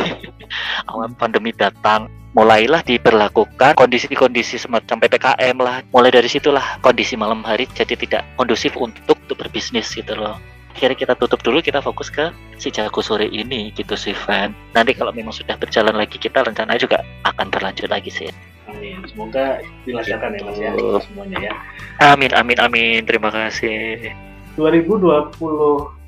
Awal 0.90 1.14
pandemi 1.16 1.52
datang 1.52 2.08
mulailah 2.32 2.80
diberlakukan 2.84 3.76
kondisi-kondisi 3.76 4.56
semacam 4.60 4.96
PPKM 5.04 5.56
lah. 5.60 5.84
Mulai 5.92 6.10
dari 6.12 6.28
situlah 6.28 6.80
kondisi 6.80 7.14
malam 7.16 7.44
hari 7.44 7.68
jadi 7.76 7.92
tidak 7.96 8.22
kondusif 8.40 8.72
untuk, 8.76 9.16
untuk 9.20 9.36
berbisnis 9.36 9.92
gitu 9.92 10.16
loh. 10.16 10.40
Akhirnya 10.72 10.96
kita 10.96 11.14
tutup 11.20 11.44
dulu 11.44 11.60
kita 11.60 11.84
fokus 11.84 12.08
ke 12.08 12.32
si 12.56 12.72
jago 12.72 13.04
sore 13.04 13.28
ini 13.28 13.70
gitu 13.76 13.92
sih 13.92 14.16
Van. 14.24 14.56
Nanti 14.72 14.96
kalau 14.96 15.12
memang 15.12 15.36
sudah 15.36 15.54
berjalan 15.60 15.92
lagi 15.92 16.16
kita 16.16 16.40
rencana 16.40 16.80
juga 16.80 17.04
akan 17.28 17.52
berlanjut 17.52 17.92
lagi 17.92 18.08
sih. 18.08 18.32
Amin. 18.64 19.04
Semoga 19.04 19.60
dilancarkan 19.84 20.32
ya 20.32 20.42
mas 20.48 20.56
ya 20.56 20.72
semuanya 21.04 21.38
ya. 21.38 21.52
amin 22.00 22.32
amin 22.32 22.58
amin. 22.58 23.00
Terima 23.04 23.28
kasih 23.28 24.31
2020 24.56 25.32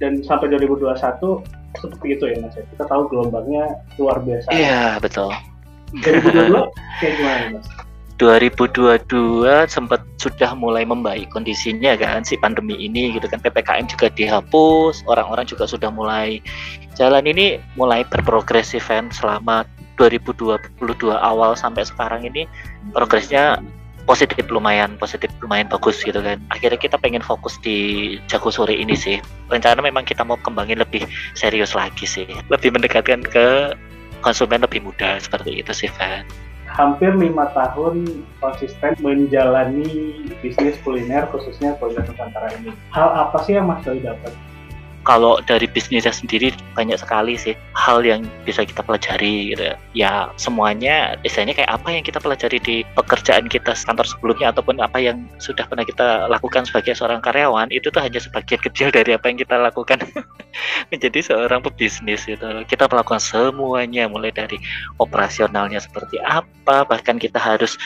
dan 0.00 0.12
sampai 0.20 0.52
2021 0.52 0.94
seperti 1.80 2.06
itu 2.14 2.24
ya 2.30 2.36
mas 2.42 2.54
ya. 2.54 2.64
Kita 2.70 2.84
tahu 2.86 3.10
gelombangnya 3.10 3.82
luar 3.98 4.22
biasa. 4.22 4.48
iya 4.54 4.96
betul 5.02 5.32
2022 6.02 6.70
kayak 7.00 7.14
gimana 7.18 7.44
mas? 7.58 7.66
2022 8.22 9.10
sempat 9.66 9.98
sudah 10.22 10.54
mulai 10.54 10.86
membaik 10.86 11.26
kondisinya 11.34 11.98
kan 11.98 12.22
si 12.22 12.38
pandemi 12.38 12.78
ini 12.78 13.10
gitu 13.10 13.26
kan 13.26 13.42
PPKM 13.42 13.90
juga 13.90 14.06
dihapus 14.14 15.02
orang-orang 15.10 15.42
juga 15.50 15.66
sudah 15.66 15.90
mulai 15.90 16.38
jalan 16.94 17.26
ini 17.26 17.58
mulai 17.74 18.06
berprogresif 18.06 18.86
kan 18.86 19.10
selama 19.10 19.66
2022 19.98 20.78
awal 21.10 21.58
sampai 21.58 21.82
sekarang 21.82 22.22
ini 22.22 22.46
progresnya 22.94 23.58
positif 24.04 24.44
lumayan 24.52 24.96
positif 25.00 25.32
lumayan 25.40 25.68
bagus 25.68 26.00
gitu 26.04 26.20
kan 26.20 26.40
akhirnya 26.52 26.76
kita 26.76 26.96
pengen 27.00 27.24
fokus 27.24 27.56
di 27.64 28.16
jago 28.28 28.52
sore 28.52 28.76
ini 28.76 28.92
sih 28.92 29.18
rencana 29.48 29.80
memang 29.80 30.04
kita 30.04 30.22
mau 30.22 30.36
kembangin 30.40 30.80
lebih 30.80 31.04
serius 31.36 31.72
lagi 31.72 32.04
sih 32.04 32.28
lebih 32.52 32.72
mendekatkan 32.72 33.24
ke 33.24 33.72
konsumen 34.20 34.64
lebih 34.64 34.84
muda 34.84 35.20
seperti 35.20 35.60
itu 35.60 35.72
sih 35.72 35.90
Van 35.96 36.24
hampir 36.74 37.14
lima 37.14 37.46
tahun 37.54 38.26
konsisten 38.42 38.98
menjalani 38.98 40.26
bisnis 40.42 40.74
kuliner 40.82 41.30
khususnya 41.30 41.78
kuliner 41.78 42.02
Nusantara 42.02 42.50
ini. 42.58 42.74
Hal 42.90 43.14
apa 43.14 43.38
sih 43.46 43.54
yang 43.54 43.70
Mas 43.70 43.86
Doi 43.86 44.02
dapat? 44.02 44.34
Kalau 45.04 45.38
dari 45.44 45.68
bisnisnya 45.68 46.10
sendiri 46.10 46.50
banyak 46.72 46.96
sekali 46.96 47.36
sih 47.36 47.52
hal 47.76 48.00
yang 48.02 48.24
bisa 48.48 48.64
kita 48.64 48.80
pelajari 48.80 49.52
gitu 49.52 49.62
ya. 49.62 49.76
ya 49.92 50.12
semuanya 50.40 51.14
istilahnya 51.22 51.54
kayak 51.60 51.70
apa 51.70 51.88
yang 51.92 52.04
kita 52.04 52.18
pelajari 52.18 52.58
di 52.58 52.76
pekerjaan 52.96 53.46
kita 53.46 53.76
kantor 53.76 54.08
sebelumnya 54.08 54.50
ataupun 54.50 54.80
apa 54.80 54.98
yang 54.98 55.28
sudah 55.38 55.68
pernah 55.68 55.84
kita 55.84 56.26
lakukan 56.32 56.64
sebagai 56.64 56.96
seorang 56.96 57.20
karyawan 57.20 57.68
itu 57.70 57.92
tuh 57.92 58.00
hanya 58.00 58.18
sebagian 58.18 58.60
kecil 58.66 58.88
dari 58.88 59.12
apa 59.12 59.28
yang 59.28 59.38
kita 59.38 59.60
lakukan 59.60 60.00
menjadi 60.90 61.20
seorang 61.20 61.60
pebisnis 61.60 62.24
gitu 62.24 62.48
kita 62.66 62.88
melakukan 62.88 63.20
semuanya 63.20 64.08
mulai 64.08 64.32
dari 64.32 64.56
operasionalnya 64.96 65.78
seperti 65.78 66.16
apa 66.24 66.88
bahkan 66.88 67.20
kita 67.20 67.36
harus 67.36 67.76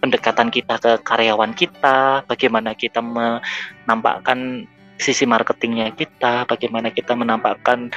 pendekatan 0.00 0.48
kita 0.48 0.80
ke 0.80 0.92
karyawan 1.04 1.52
kita 1.52 2.24
bagaimana 2.24 2.72
kita 2.72 3.04
menampakkan 3.04 4.64
sisi 5.00 5.24
marketingnya 5.24 5.96
kita, 5.96 6.44
bagaimana 6.44 6.92
kita 6.92 7.16
menampakkan 7.16 7.88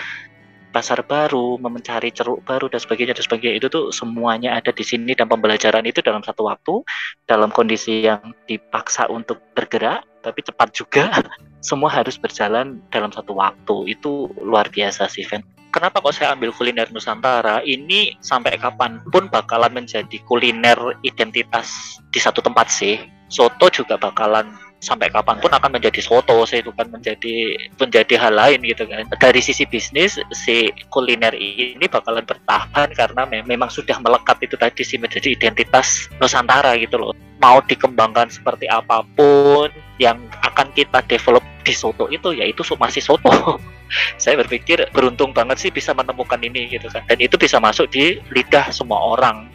pasar 0.73 1.05
baru, 1.05 1.61
mencari 1.61 2.09
ceruk 2.09 2.41
baru 2.41 2.65
dan 2.65 2.81
sebagainya 2.81 3.13
dan 3.13 3.23
sebagainya 3.29 3.55
itu 3.61 3.67
tuh 3.69 3.85
semuanya 3.93 4.57
ada 4.57 4.73
di 4.73 4.81
sini 4.81 5.13
dan 5.13 5.29
pembelajaran 5.29 5.85
itu 5.85 6.01
dalam 6.01 6.25
satu 6.25 6.49
waktu, 6.49 6.81
dalam 7.29 7.53
kondisi 7.53 8.09
yang 8.09 8.33
dipaksa 8.49 9.05
untuk 9.13 9.37
bergerak 9.53 10.01
tapi 10.25 10.41
cepat 10.41 10.73
juga, 10.73 11.13
semua 11.69 11.93
harus 11.93 12.17
berjalan 12.17 12.81
dalam 12.89 13.13
satu 13.13 13.37
waktu 13.37 13.93
itu 13.93 14.33
luar 14.41 14.71
biasa 14.73 15.05
sih, 15.11 15.27
Ven. 15.29 15.45
Kenapa 15.73 16.01
kok 16.05 16.13
saya 16.13 16.37
ambil 16.37 16.53
kuliner 16.53 16.85
Nusantara? 16.93 17.65
Ini 17.65 18.21
sampai 18.21 18.61
kapan 18.61 19.01
pun 19.09 19.25
bakalan 19.25 19.73
menjadi 19.73 20.21
kuliner 20.29 20.77
identitas 21.01 21.97
di 22.13 22.21
satu 22.21 22.45
tempat 22.45 22.69
sih. 22.69 23.01
Soto 23.25 23.73
juga 23.73 23.97
bakalan 23.97 24.53
sampai 24.83 25.07
kapan 25.07 25.39
pun 25.39 25.47
akan 25.47 25.79
menjadi 25.79 26.03
soto 26.03 26.43
sih 26.43 26.59
bukan 26.59 26.91
menjadi 26.91 27.55
menjadi 27.79 28.19
hal 28.19 28.35
lain 28.35 28.59
gitu 28.67 28.83
kan. 28.83 29.07
Dari 29.15 29.39
sisi 29.39 29.63
bisnis 29.63 30.19
si 30.35 30.67
kuliner 30.91 31.31
ini 31.31 31.87
bakalan 31.87 32.27
bertahan 32.27 32.91
karena 32.91 33.23
me- 33.23 33.47
memang 33.47 33.71
sudah 33.71 33.95
melekat 34.03 34.43
itu 34.43 34.59
tadi 34.59 34.83
sih 34.83 34.99
menjadi 34.99 35.31
identitas 35.31 36.11
Nusantara 36.19 36.75
gitu 36.75 36.99
loh. 36.99 37.15
Mau 37.39 37.63
dikembangkan 37.63 38.27
seperti 38.27 38.67
apa 38.67 39.07
pun 39.15 39.71
yang 39.97 40.19
akan 40.43 40.67
kita 40.75 40.99
develop 41.07 41.43
di 41.63 41.71
soto 41.71 42.11
itu 42.11 42.35
yaitu 42.35 42.67
masih 42.75 42.99
soto. 42.99 43.31
Saya 44.21 44.35
berpikir 44.43 44.83
beruntung 44.91 45.31
banget 45.31 45.63
sih 45.63 45.71
bisa 45.71 45.95
menemukan 45.95 46.39
ini 46.43 46.67
gitu 46.67 46.91
kan. 46.91 47.07
Dan 47.07 47.23
itu 47.23 47.39
bisa 47.39 47.61
masuk 47.61 47.87
di 47.87 48.19
lidah 48.35 48.67
semua 48.73 48.99
orang. 49.15 49.47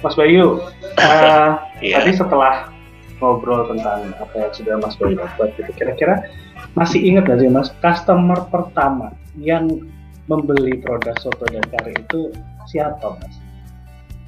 Mas 0.00 0.16
Bayu, 0.16 0.60
eh, 1.00 1.48
Iya. 1.84 2.00
tadi 2.00 2.12
setelah 2.16 2.72
ngobrol 3.20 3.68
tentang 3.68 4.16
apa 4.16 4.34
yang 4.34 4.52
sudah 4.56 4.74
Mas 4.80 4.96
Bayu 4.96 5.20
dapat, 5.20 5.52
gitu, 5.60 5.70
kira-kira 5.76 6.24
masih 6.72 7.00
ingat 7.04 7.28
gak 7.28 7.40
sih 7.44 7.52
Mas, 7.52 7.68
customer 7.84 8.48
pertama 8.48 9.12
yang 9.36 9.84
membeli 10.26 10.80
produk 10.80 11.14
soto 11.20 11.44
dan 11.52 11.64
kari 11.68 11.92
itu 11.94 12.32
siapa 12.66 13.14
Mas? 13.20 13.36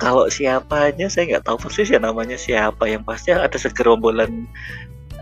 kalau 0.02 0.26
siapanya 0.26 1.06
saya 1.06 1.38
nggak 1.38 1.46
tahu 1.46 1.62
persis 1.62 1.94
ya 1.94 2.02
namanya 2.02 2.34
siapa. 2.34 2.90
Yang 2.90 3.06
pasti 3.06 3.30
ada 3.30 3.54
segerombolan 3.54 4.50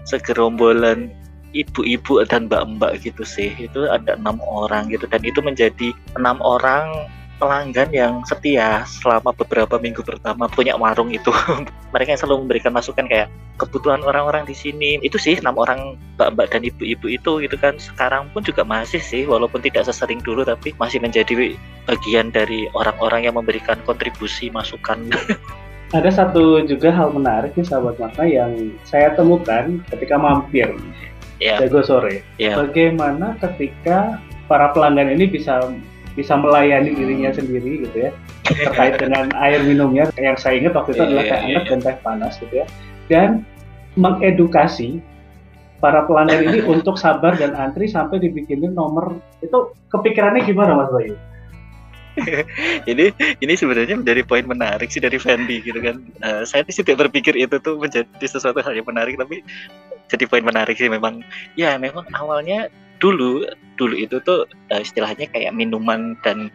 segerombolan 0.09 1.12
ibu-ibu 1.53 2.25
dan 2.25 2.49
mbak-mbak 2.49 3.05
gitu 3.05 3.21
sih. 3.21 3.53
Itu 3.61 3.85
ada 3.93 4.17
enam 4.17 4.41
orang 4.49 4.89
gitu. 4.89 5.05
Dan 5.05 5.21
itu 5.21 5.45
menjadi 5.45 5.93
enam 6.17 6.41
orang 6.41 7.12
pelanggan 7.41 7.89
yang 7.89 8.21
setia 8.29 8.85
selama 8.85 9.33
beberapa 9.33 9.81
minggu 9.81 10.05
pertama 10.05 10.45
punya 10.53 10.77
warung 10.77 11.09
itu. 11.09 11.33
Mereka 11.97 12.15
yang 12.15 12.21
selalu 12.21 12.45
memberikan 12.45 12.77
masukan 12.77 13.09
kayak 13.09 13.33
kebutuhan 13.57 14.05
orang-orang 14.05 14.45
di 14.45 14.53
sini. 14.53 15.01
Itu 15.01 15.17
sih 15.17 15.41
enam 15.41 15.57
orang 15.57 15.97
mbak-mbak 16.21 16.53
dan 16.53 16.63
ibu-ibu 16.69 17.09
itu 17.09 17.41
gitu 17.41 17.57
kan. 17.57 17.81
Sekarang 17.81 18.29
pun 18.37 18.45
juga 18.45 18.61
masih 18.63 19.01
sih 19.01 19.25
walaupun 19.25 19.65
tidak 19.65 19.89
sesering 19.89 20.21
dulu 20.21 20.45
tapi 20.45 20.77
masih 20.77 21.01
menjadi 21.01 21.57
bagian 21.89 22.29
dari 22.29 22.69
orang-orang 22.77 23.25
yang 23.25 23.35
memberikan 23.35 23.81
kontribusi 23.89 24.53
masukan. 24.53 25.09
Ada 25.91 26.23
satu 26.23 26.63
juga 26.71 26.95
hal 26.95 27.11
menarik 27.11 27.59
nih 27.59 27.67
sahabat 27.67 27.99
mata 27.99 28.23
yang 28.23 28.71
saya 28.87 29.11
temukan 29.19 29.83
ketika 29.91 30.15
mampir. 30.15 30.71
Ya 31.43 31.59
Jago 31.59 31.83
Sore. 31.83 32.23
ya 32.39 32.55
Bagaimana 32.55 33.35
ketika 33.43 34.21
para 34.47 34.71
pelanggan 34.71 35.11
ini 35.19 35.27
bisa 35.27 35.59
bisa 36.19 36.35
melayani 36.35 36.90
dirinya 36.95 37.31
sendiri 37.31 37.87
gitu 37.87 37.97
ya 38.09 38.11
terkait 38.50 38.99
dengan 38.99 39.31
air 39.38 39.62
minumnya 39.62 40.11
yang 40.19 40.35
saya 40.35 40.59
ingat 40.59 40.75
waktu 40.75 40.99
itu 40.99 41.02
Iya, 41.02 41.07
adalah 41.07 41.23
teh 41.23 41.31
iya, 41.31 41.38
hangat 41.38 41.62
iya. 41.62 41.71
dan 41.71 41.79
teh 41.83 41.97
panas 42.02 42.33
gitu 42.43 42.55
ya 42.55 42.67
dan 43.07 43.31
mengedukasi 43.95 44.99
para 45.81 46.05
pelanggan 46.07 46.47
ini 46.50 46.61
untuk 46.75 47.00
sabar 47.00 47.35
dan 47.35 47.57
antri 47.57 47.88
sampai 47.88 48.21
dibikinin 48.21 48.76
nomor 48.76 49.19
itu 49.40 49.75
kepikirannya 49.90 50.45
gimana 50.47 50.76
Mas 50.76 50.90
Bayu? 50.93 51.17
ini 52.90 53.14
ini 53.38 53.55
sebenarnya 53.55 53.97
menjadi 53.97 54.23
poin 54.26 54.45
menarik 54.45 54.90
sih 54.90 54.99
dari 54.99 55.17
Fendi 55.17 55.62
gitu 55.62 55.79
kan. 55.79 56.02
Uh, 56.21 56.43
saya 56.43 56.67
sih 56.69 56.83
tidak 56.83 57.09
berpikir 57.09 57.38
itu 57.38 57.57
tuh 57.62 57.79
menjadi 57.79 58.26
sesuatu 58.26 58.61
hal 58.61 58.75
yang 58.76 58.85
menarik 58.85 59.14
tapi 59.17 59.40
jadi 60.11 60.26
poin 60.26 60.43
menarik 60.43 60.75
sih 60.75 60.90
memang 60.90 61.23
ya 61.55 61.79
memang 61.79 62.02
awalnya 62.19 62.67
dulu 63.00 63.49
dulu 63.80 63.97
itu 63.97 64.21
tuh 64.21 64.45
uh, 64.71 64.80
istilahnya 64.80 65.26
kayak 65.33 65.57
minuman 65.57 66.14
dan 66.21 66.52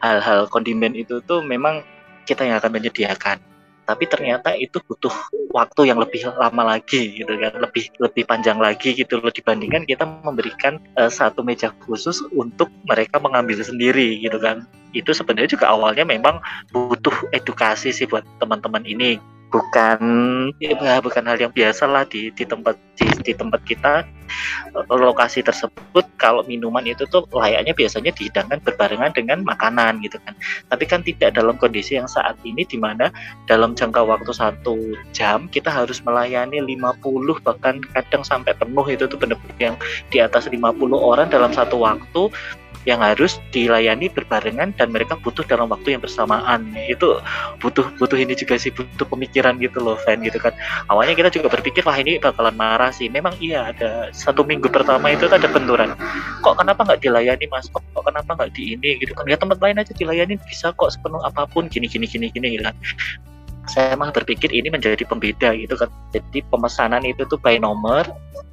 hal-hal 0.00 0.48
kondimen 0.48 0.96
itu 0.96 1.20
tuh 1.28 1.44
memang 1.44 1.84
kita 2.24 2.48
yang 2.48 2.58
akan 2.58 2.72
menyediakan. 2.72 3.38
Tapi 3.82 4.06
ternyata 4.06 4.54
itu 4.54 4.78
butuh 4.78 5.10
waktu 5.50 5.90
yang 5.90 5.98
lebih 5.98 6.22
lama 6.38 6.78
lagi 6.78 7.18
gitu 7.18 7.34
kan 7.34 7.50
lebih 7.58 7.90
lebih 7.98 8.24
panjang 8.24 8.56
lagi 8.56 8.94
gitu 8.94 9.18
loh. 9.20 9.28
Dibandingkan 9.28 9.84
kita 9.84 10.08
memberikan 10.22 10.80
uh, 10.96 11.12
satu 11.12 11.44
meja 11.44 11.74
khusus 11.84 12.24
untuk 12.32 12.72
mereka 12.88 13.20
mengambil 13.20 13.60
sendiri 13.60 14.22
gitu 14.22 14.38
kan. 14.38 14.64
Itu 14.96 15.12
sebenarnya 15.12 15.58
juga 15.58 15.68
awalnya 15.68 16.08
memang 16.08 16.40
butuh 16.72 17.14
edukasi 17.36 17.92
sih 17.92 18.06
buat 18.08 18.24
teman-teman 18.40 18.86
ini 18.86 19.18
bukan 19.52 20.00
ya, 20.56 20.98
bukan 21.04 21.22
hal 21.28 21.36
yang 21.36 21.52
biasa 21.52 21.84
lah 21.84 22.08
di 22.08 22.32
di 22.32 22.48
tempat 22.48 22.74
di, 22.96 23.06
di 23.20 23.32
tempat 23.36 23.60
kita. 23.68 24.08
Lokasi 24.88 25.44
tersebut 25.44 26.08
kalau 26.16 26.40
minuman 26.48 26.80
itu 26.88 27.04
tuh 27.04 27.28
layaknya 27.36 27.76
biasanya 27.76 28.16
dihidangkan 28.16 28.64
berbarengan 28.64 29.12
dengan 29.12 29.44
makanan 29.44 30.00
gitu 30.00 30.16
kan. 30.24 30.32
Tapi 30.72 30.84
kan 30.88 31.04
tidak 31.04 31.36
dalam 31.36 31.60
kondisi 31.60 32.00
yang 32.00 32.08
saat 32.08 32.40
ini 32.48 32.64
di 32.64 32.80
mana 32.80 33.12
dalam 33.44 33.76
jangka 33.76 34.00
waktu 34.00 34.32
satu 34.32 34.96
jam 35.12 35.52
kita 35.52 35.68
harus 35.68 36.00
melayani 36.00 36.64
50 36.64 37.44
bahkan 37.44 37.84
kadang 37.92 38.24
sampai 38.24 38.56
penuh 38.56 38.86
itu 38.88 39.04
tuh 39.04 39.20
benar-benar 39.20 39.58
yang 39.60 39.76
di 40.08 40.18
atas 40.24 40.48
50 40.48 40.56
orang 40.96 41.28
dalam 41.28 41.52
satu 41.52 41.84
waktu 41.84 42.32
yang 42.82 42.98
harus 42.98 43.38
dilayani 43.54 44.10
berbarengan 44.10 44.74
dan 44.74 44.90
mereka 44.90 45.14
butuh 45.20 45.46
dalam 45.46 45.70
waktu 45.70 45.94
yang 45.94 46.02
bersamaan. 46.02 46.74
Itu 46.74 47.22
butuh 47.62 47.86
butuh 47.98 48.18
ini 48.18 48.34
juga 48.34 48.58
sih 48.58 48.74
butuh 48.74 49.06
pemikiran 49.06 49.58
gitu 49.62 49.78
loh 49.78 49.94
fan 50.02 50.18
gitu 50.22 50.42
kan. 50.42 50.50
Awalnya 50.90 51.14
kita 51.14 51.30
juga 51.30 51.48
berpikir 51.52 51.86
wah 51.86 51.94
ini 51.94 52.18
bakalan 52.18 52.54
marah 52.58 52.90
sih. 52.90 53.06
Memang 53.06 53.38
iya 53.38 53.70
ada 53.70 54.10
satu 54.10 54.42
minggu 54.42 54.66
pertama 54.66 55.14
itu 55.14 55.30
ada 55.30 55.46
benturan. 55.46 55.94
Kok 56.42 56.58
kenapa 56.58 56.82
nggak 56.82 57.00
dilayani 57.06 57.46
mas? 57.50 57.70
Kok, 57.70 57.82
kok 57.94 58.04
kenapa 58.10 58.30
nggak 58.34 58.50
di 58.54 58.74
ini? 58.74 58.98
Gitu 58.98 59.14
kan. 59.14 59.24
Ya 59.30 59.38
tempat 59.38 59.62
lain 59.62 59.78
aja 59.78 59.94
dilayani 59.94 60.34
bisa 60.42 60.74
kok 60.74 60.90
sepenuh 60.90 61.22
apa 61.22 61.46
pun 61.46 61.70
gini 61.70 61.86
gini 61.86 62.10
gini 62.10 62.34
gini 62.34 62.58
gitu 62.58 62.66
kan. 62.66 62.76
Saya 63.70 63.94
emang 63.94 64.10
berpikir 64.10 64.50
ini 64.50 64.74
menjadi 64.74 65.06
pembeda 65.06 65.54
gitu 65.54 65.78
kan. 65.78 65.86
Jadi 66.10 66.42
pemesanan 66.50 67.06
itu 67.06 67.22
tuh 67.30 67.38
by 67.38 67.62
nomor 67.62 68.10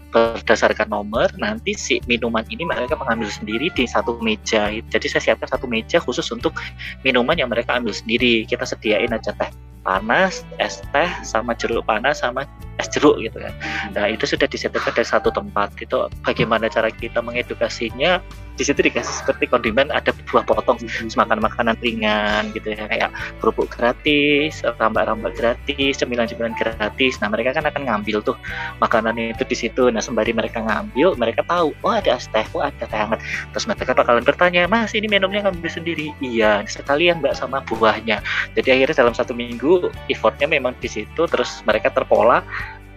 berdasarkan 0.10 0.90
nomor 0.90 1.30
nanti 1.38 1.78
si 1.78 2.02
minuman 2.10 2.42
ini 2.50 2.66
mereka 2.66 2.98
mengambil 2.98 3.30
sendiri 3.30 3.70
di 3.74 3.86
satu 3.86 4.18
meja. 4.20 4.70
Jadi 4.70 5.06
saya 5.06 5.34
siapkan 5.34 5.50
satu 5.50 5.70
meja 5.70 6.02
khusus 6.02 6.26
untuk 6.34 6.58
minuman 7.06 7.38
yang 7.38 7.50
mereka 7.50 7.78
ambil 7.78 7.94
sendiri. 7.94 8.46
Kita 8.46 8.66
sediain 8.66 9.14
aja 9.14 9.32
teh 9.38 9.50
panas, 9.82 10.46
es 10.60 10.84
teh, 10.92 11.10
sama 11.24 11.56
jeruk 11.56 11.86
panas, 11.88 12.22
sama 12.22 12.46
es 12.80 12.88
jeruk 12.92 13.20
gitu 13.20 13.38
kan. 13.40 13.54
Nah 13.96 14.06
itu 14.08 14.24
sudah 14.24 14.48
disediakan 14.48 14.94
dari 14.96 15.08
satu 15.08 15.30
tempat. 15.32 15.76
Itu 15.80 16.08
bagaimana 16.24 16.72
cara 16.72 16.88
kita 16.92 17.20
mengedukasinya? 17.20 18.24
Di 18.60 18.68
situ 18.68 18.84
dikasih 18.84 19.24
seperti 19.24 19.48
kondimen 19.48 19.88
ada 19.88 20.12
buah 20.28 20.44
potong, 20.44 20.76
semakan 21.08 21.40
makanan 21.40 21.80
ringan 21.80 22.52
gitu 22.52 22.76
ya 22.76 22.92
kayak 22.92 23.08
kerupuk 23.40 23.72
gratis, 23.72 24.60
rambak-rambak 24.76 25.32
gratis, 25.40 25.96
cemilan-cemilan 25.96 26.52
gratis. 26.60 27.24
Nah 27.24 27.32
mereka 27.32 27.56
kan 27.56 27.64
akan 27.72 27.88
ngambil 27.88 28.20
tuh 28.20 28.36
makanan 28.84 29.16
itu 29.16 29.48
di 29.48 29.56
situ. 29.56 29.88
Nah 29.88 30.04
sembari 30.04 30.36
mereka 30.36 30.60
ngambil, 30.60 31.16
mereka 31.16 31.48
tahu, 31.48 31.72
oh 31.88 31.94
ada 31.96 32.20
es 32.20 32.28
teh, 32.28 32.44
oh 32.52 32.60
ada 32.60 32.84
teh 32.84 33.00
hangat. 33.00 33.24
Terus 33.56 33.64
mereka 33.64 33.96
bakalan 33.96 34.28
bertanya, 34.28 34.68
mas 34.68 34.92
ini 34.92 35.08
minumnya 35.08 35.48
ngambil 35.48 35.72
sendiri? 35.72 36.12
Iya, 36.20 36.60
sekalian 36.68 37.24
mbak 37.24 37.40
sama 37.40 37.64
buahnya. 37.64 38.20
Jadi 38.60 38.76
akhirnya 38.76 39.08
dalam 39.08 39.16
satu 39.16 39.32
minggu 39.32 39.69
effortnya 40.10 40.48
memang 40.50 40.74
di 40.80 40.90
situ 40.90 41.22
terus 41.30 41.62
mereka 41.68 41.94
terpola 41.94 42.42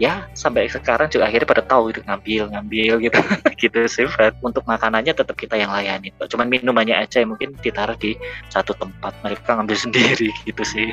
ya 0.00 0.26
sampai 0.32 0.66
sekarang 0.66 1.06
juga 1.12 1.28
akhirnya 1.28 1.48
pada 1.48 1.62
tahu 1.62 1.92
itu 1.92 2.00
ngambil 2.02 2.50
ngambil 2.56 2.92
gitu 3.04 3.18
gitu 3.62 3.78
sih 3.86 4.06
Fred. 4.08 4.34
untuk 4.40 4.64
makanannya 4.64 5.12
tetap 5.12 5.36
kita 5.36 5.54
yang 5.54 5.70
layani 5.70 6.10
cuman 6.26 6.48
minumannya 6.48 6.96
aja 6.96 7.22
yang 7.22 7.36
mungkin 7.36 7.54
ditaruh 7.60 7.94
di 8.00 8.18
satu 8.50 8.72
tempat 8.80 9.12
mereka 9.22 9.54
ngambil 9.54 9.76
sendiri 9.84 10.34
gitu 10.48 10.64
sih 10.66 10.90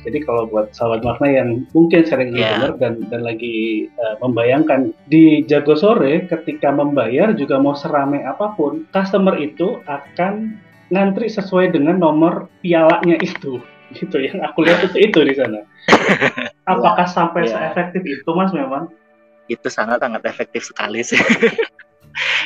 jadi 0.00 0.24
kalau 0.24 0.48
buat 0.48 0.72
sahabat 0.72 1.04
makna 1.04 1.28
yang 1.28 1.48
mungkin 1.76 2.08
sering 2.08 2.32
yeah. 2.32 2.56
dengar 2.56 2.72
dan 2.80 3.04
dan 3.12 3.20
lagi 3.20 3.88
uh, 4.00 4.16
membayangkan 4.24 4.96
di 5.12 5.44
Jago 5.44 5.76
Sore 5.76 6.24
ketika 6.24 6.72
membayar 6.72 7.36
juga 7.36 7.60
mau 7.60 7.76
serame 7.76 8.24
apa 8.24 8.56
pun, 8.56 8.88
customer 8.96 9.36
itu 9.36 9.84
akan 9.84 10.56
ngantri 10.90 11.28
sesuai 11.28 11.76
dengan 11.76 12.00
nomor 12.00 12.48
pialanya 12.64 13.20
itu 13.20 13.60
gitu 13.94 14.16
yang 14.22 14.38
aku 14.46 14.62
lihat 14.66 14.86
itu 14.86 14.96
itu 15.10 15.18
di 15.24 15.34
sana. 15.34 15.60
Apakah 16.70 17.06
sampai 17.06 17.50
ya. 17.50 17.58
seefektif 17.58 18.02
itu 18.06 18.30
mas 18.32 18.54
memang? 18.54 18.90
Itu 19.50 19.66
sangat 19.66 19.98
sangat 19.98 20.22
efektif 20.26 20.62
sekali 20.70 21.02
sih. 21.02 21.18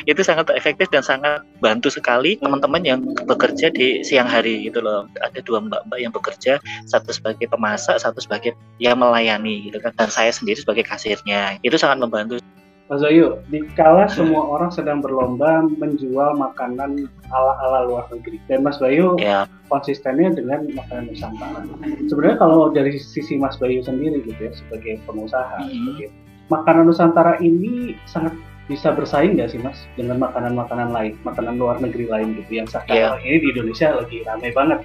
Itu 0.05 0.21
sangat 0.21 0.53
efektif 0.53 0.93
dan 0.93 1.01
sangat 1.01 1.41
bantu 1.57 1.89
sekali 1.89 2.37
teman-teman 2.37 2.85
yang 2.85 2.99
bekerja 3.25 3.73
di 3.73 4.05
siang 4.05 4.29
hari 4.29 4.69
gitu 4.69 4.77
loh. 4.77 5.09
Ada 5.25 5.41
dua 5.41 5.57
mbak-mbak 5.57 5.99
yang 5.99 6.13
bekerja 6.13 6.61
satu 6.85 7.09
sebagai 7.09 7.49
pemasak 7.49 7.97
satu 7.97 8.21
sebagai 8.21 8.53
yang 8.77 9.01
melayani 9.01 9.65
gitu 9.65 9.81
kan. 9.81 9.91
Dan 9.97 10.13
saya 10.13 10.29
sendiri 10.29 10.61
sebagai 10.61 10.85
kasirnya. 10.85 11.57
Itu 11.65 11.81
sangat 11.81 11.97
membantu 11.97 12.37
Mas 12.85 13.01
Bayu, 13.01 13.41
dikala 13.49 14.05
semua 14.05 14.45
orang 14.45 14.69
sedang 14.69 15.01
berlomba 15.01 15.65
menjual 15.65 16.37
makanan 16.37 17.09
ala-ala 17.33 17.89
luar 17.89 18.05
negeri, 18.13 18.37
dan 18.45 18.61
Mas 18.61 18.77
Bayu 18.77 19.17
yeah. 19.17 19.49
konsistennya 19.73 20.29
dengan 20.37 20.69
makanan 20.69 21.09
Nusantara. 21.09 21.65
Sebenarnya 22.05 22.37
kalau 22.37 22.69
dari 22.69 22.93
sisi 23.01 23.41
Mas 23.41 23.57
Bayu 23.57 23.81
sendiri 23.81 24.21
gitu 24.21 24.37
ya, 24.37 24.53
sebagai 24.53 25.01
pengusaha, 25.09 25.65
mm 25.65 25.65
-hmm. 25.65 25.73
sebagai 25.73 26.07
makanan 26.53 26.83
Nusantara 26.85 27.33
ini 27.41 27.97
sangat 28.05 28.37
bisa 28.69 28.93
bersaing 28.93 29.33
nggak 29.33 29.49
sih 29.49 29.61
Mas 29.65 29.81
dengan 29.97 30.21
makanan-makanan 30.21 30.93
lain, 30.93 31.17
makanan 31.25 31.57
luar 31.57 31.81
negeri 31.81 32.05
lain 32.05 32.37
gitu 32.37 32.61
yang 32.61 32.69
sekarang 32.69 33.17
yeah. 33.17 33.25
ini 33.25 33.41
di 33.41 33.47
Indonesia 33.49 33.97
lagi 33.97 34.21
ramai 34.29 34.53
banget. 34.53 34.79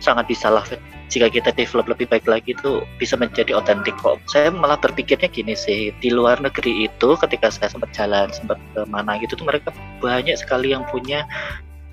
Sangat 0.00 0.28
bisa 0.32 0.48
lah, 0.48 0.64
jika 1.12 1.28
kita 1.28 1.52
develop 1.52 1.92
lebih 1.92 2.08
baik 2.08 2.24
lagi 2.24 2.56
itu 2.56 2.80
bisa 2.96 3.20
menjadi 3.20 3.60
otentik 3.60 3.92
kok. 4.00 4.16
Saya 4.32 4.48
malah 4.48 4.80
berpikirnya 4.80 5.28
gini 5.28 5.52
sih, 5.52 5.92
di 6.00 6.08
luar 6.08 6.40
negeri 6.40 6.88
itu 6.88 7.08
ketika 7.20 7.52
saya 7.52 7.68
sempat 7.68 7.92
jalan, 7.92 8.32
sempat 8.32 8.56
ke 8.72 8.80
mana 8.88 9.20
gitu 9.20 9.36
tuh 9.36 9.44
mereka 9.44 9.76
banyak 10.00 10.40
sekali 10.40 10.72
yang 10.72 10.88
punya 10.88 11.28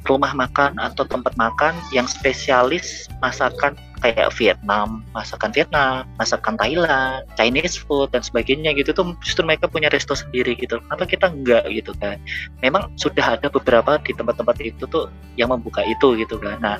rumah 0.07 0.31
makan 0.31 0.77
atau 0.79 1.03
tempat 1.03 1.35
makan 1.35 1.75
yang 1.91 2.07
spesialis 2.07 3.09
masakan 3.19 3.75
kayak 3.99 4.31
Vietnam, 4.39 5.03
masakan 5.11 5.51
Vietnam, 5.51 6.07
masakan 6.15 6.55
Thailand, 6.55 7.27
Chinese 7.35 7.75
food 7.75 8.09
dan 8.15 8.23
sebagainya 8.23 8.71
gitu 8.75 8.95
tuh 8.95 9.11
justru 9.19 9.43
mereka 9.43 9.67
punya 9.67 9.91
resto 9.91 10.15
sendiri 10.15 10.55
gitu. 10.55 10.79
Kenapa 10.87 11.03
kita 11.03 11.27
enggak 11.29 11.67
gitu 11.67 11.91
kan? 11.99 12.15
Memang 12.63 12.95
sudah 12.95 13.35
ada 13.35 13.51
beberapa 13.51 13.99
di 14.01 14.15
tempat-tempat 14.15 14.57
itu 14.63 14.87
tuh 14.87 15.11
yang 15.35 15.51
membuka 15.51 15.83
itu 15.83 16.15
gitu 16.15 16.39
kan. 16.39 16.63
Nah, 16.63 16.77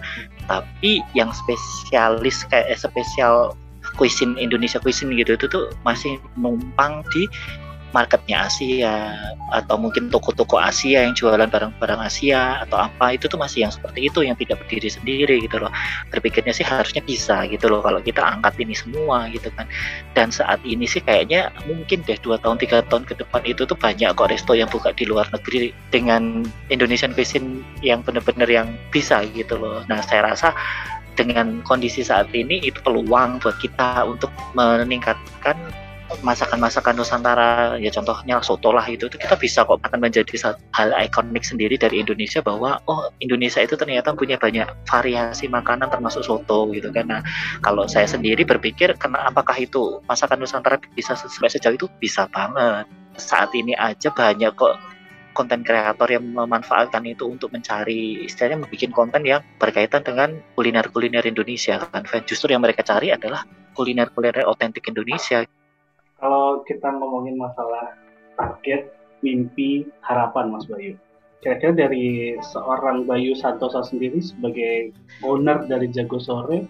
tapi 0.47 1.03
yang 1.11 1.29
spesialis 1.35 2.47
kayak 2.47 2.71
eh, 2.71 2.79
spesial 2.79 3.53
cuisine 3.99 4.35
Indonesia 4.39 4.79
cuisine 4.79 5.15
gitu 5.15 5.35
itu 5.35 5.45
tuh 5.51 5.71
masih 5.83 6.19
numpang 6.39 7.03
di 7.11 7.27
marketnya 7.89 8.45
Asia 8.45 9.17
atau 9.49 9.75
mungkin 9.81 10.13
toko-toko 10.13 10.61
Asia 10.61 11.05
yang 11.05 11.17
jualan 11.17 11.49
barang-barang 11.49 12.01
Asia 12.05 12.61
atau 12.61 12.77
apa 12.77 13.17
itu 13.17 13.25
tuh 13.25 13.41
masih 13.41 13.65
yang 13.65 13.73
seperti 13.73 14.09
itu 14.09 14.21
yang 14.21 14.37
tidak 14.37 14.61
berdiri 14.65 14.89
sendiri 14.89 15.35
gitu 15.41 15.57
loh. 15.57 15.73
Berpikirnya 16.13 16.53
sih 16.53 16.65
harusnya 16.65 17.01
bisa 17.01 17.49
gitu 17.49 17.65
loh 17.69 17.81
kalau 17.81 17.97
kita 18.01 18.21
angkat 18.21 18.61
ini 18.61 18.77
semua 18.77 19.25
gitu 19.33 19.49
kan. 19.57 19.65
Dan 20.13 20.29
saat 20.29 20.61
ini 20.61 20.85
sih 20.85 21.01
kayaknya 21.01 21.49
mungkin 21.65 22.05
deh 22.05 22.17
dua 22.21 22.37
tahun 22.37 22.61
tiga 22.61 22.85
tahun 22.85 23.09
ke 23.09 23.17
depan 23.17 23.41
itu 23.45 23.65
tuh 23.65 23.77
banyak 23.77 24.13
kok 24.13 24.29
resto 24.29 24.53
yang 24.53 24.69
buka 24.69 24.93
di 24.93 25.09
luar 25.09 25.25
negeri 25.33 25.73
dengan 25.89 26.45
Indonesian 26.69 27.17
cuisine 27.17 27.65
yang 27.81 28.05
benar-benar 28.05 28.49
yang 28.49 28.69
bisa 28.93 29.25
gitu 29.33 29.57
loh. 29.57 29.81
Nah 29.89 30.05
saya 30.05 30.29
rasa 30.29 30.53
dengan 31.19 31.59
kondisi 31.67 31.99
saat 31.99 32.31
ini 32.31 32.63
itu 32.63 32.79
peluang 32.79 33.43
buat 33.43 33.59
kita 33.59 34.07
untuk 34.07 34.31
meningkatkan 34.55 35.59
masakan-masakan 36.25 36.97
Nusantara 36.97 37.77
ya 37.77 37.93
contohnya 37.93 38.41
soto 38.41 38.73
lah 38.73 38.83
itu, 38.89 39.07
itu 39.07 39.17
kita 39.17 39.37
bisa 39.37 39.61
kok 39.63 39.79
akan 39.81 39.99
menjadi 40.01 40.55
hal 40.73 40.89
ikonik 40.95 41.45
sendiri 41.45 41.77
dari 41.77 42.01
Indonesia 42.01 42.41
bahwa 42.41 42.81
oh 42.89 43.13
Indonesia 43.21 43.61
itu 43.61 43.77
ternyata 43.77 44.11
punya 44.17 44.35
banyak 44.35 44.65
variasi 44.89 45.45
makanan 45.47 45.87
termasuk 45.93 46.25
soto 46.25 46.69
gitu 46.73 46.89
kan. 46.89 47.07
Nah 47.07 47.21
kalau 47.61 47.85
saya 47.85 48.09
sendiri 48.09 48.43
berpikir 48.43 48.97
karena 48.97 49.29
apakah 49.29 49.55
itu 49.57 50.01
masakan 50.09 50.41
Nusantara 50.43 50.81
bisa 50.97 51.13
sampai 51.15 51.49
sejauh 51.49 51.77
itu? 51.77 51.87
Bisa 52.01 52.25
banget. 52.29 52.89
Saat 53.15 53.53
ini 53.53 53.77
aja 53.77 54.09
banyak 54.09 54.53
kok 54.57 54.75
konten 55.37 55.63
kreator 55.63 56.09
yang 56.09 56.25
memanfaatkan 56.35 57.05
itu 57.05 57.23
untuk 57.29 57.53
mencari 57.55 58.27
istilahnya 58.27 58.65
membuat 58.65 58.91
konten 58.91 59.21
yang 59.23 59.41
berkaitan 59.55 60.03
dengan 60.03 60.35
kuliner-kuliner 60.57 61.23
Indonesia 61.23 61.79
kan. 61.79 62.03
Justru 62.27 62.51
yang 62.51 62.59
mereka 62.59 62.83
cari 62.83 63.13
adalah 63.13 63.45
kuliner-kuliner 63.77 64.43
otentik 64.49 64.89
Indonesia 64.91 65.45
kalau 66.19 66.61
kita 66.67 66.87
ngomongin 66.91 67.39
masalah 67.39 67.95
target, 68.35 68.91
mimpi, 69.23 69.87
harapan 70.03 70.51
Mas 70.51 70.67
Bayu. 70.67 70.95
Kira-kira 71.39 71.87
dari 71.87 72.35
seorang 72.51 73.07
Bayu 73.07 73.31
Santosa 73.35 73.79
sendiri 73.87 74.19
sebagai 74.19 74.91
owner 75.23 75.63
dari 75.71 75.87
Jago 75.87 76.19
Sore 76.19 76.67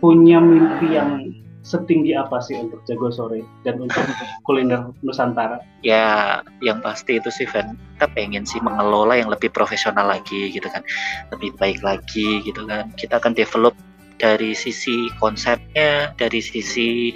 punya 0.00 0.40
mimpi 0.40 0.92
yang 0.92 1.32
setinggi 1.64 2.16
apa 2.16 2.40
sih 2.40 2.56
untuk 2.56 2.80
Jago 2.84 3.08
Sore 3.12 3.44
dan 3.64 3.80
untuk 3.80 4.04
kuliner 4.44 4.92
Nusantara? 5.04 5.60
Ya, 5.84 6.40
yang 6.64 6.80
pasti 6.84 7.16
itu 7.20 7.28
sih 7.32 7.48
Van, 7.48 7.76
kita 7.96 8.08
pengen 8.12 8.44
sih 8.44 8.60
mengelola 8.60 9.16
yang 9.16 9.28
lebih 9.32 9.52
profesional 9.52 10.08
lagi 10.08 10.52
gitu 10.52 10.68
kan, 10.68 10.84
lebih 11.32 11.52
baik 11.56 11.80
lagi 11.80 12.44
gitu 12.44 12.64
kan. 12.68 12.92
Kita 12.96 13.20
akan 13.20 13.32
develop 13.36 13.72
dari 14.18 14.52
sisi 14.52 15.08
konsepnya, 15.16 16.12
dari 16.16 16.40
sisi 16.42 17.12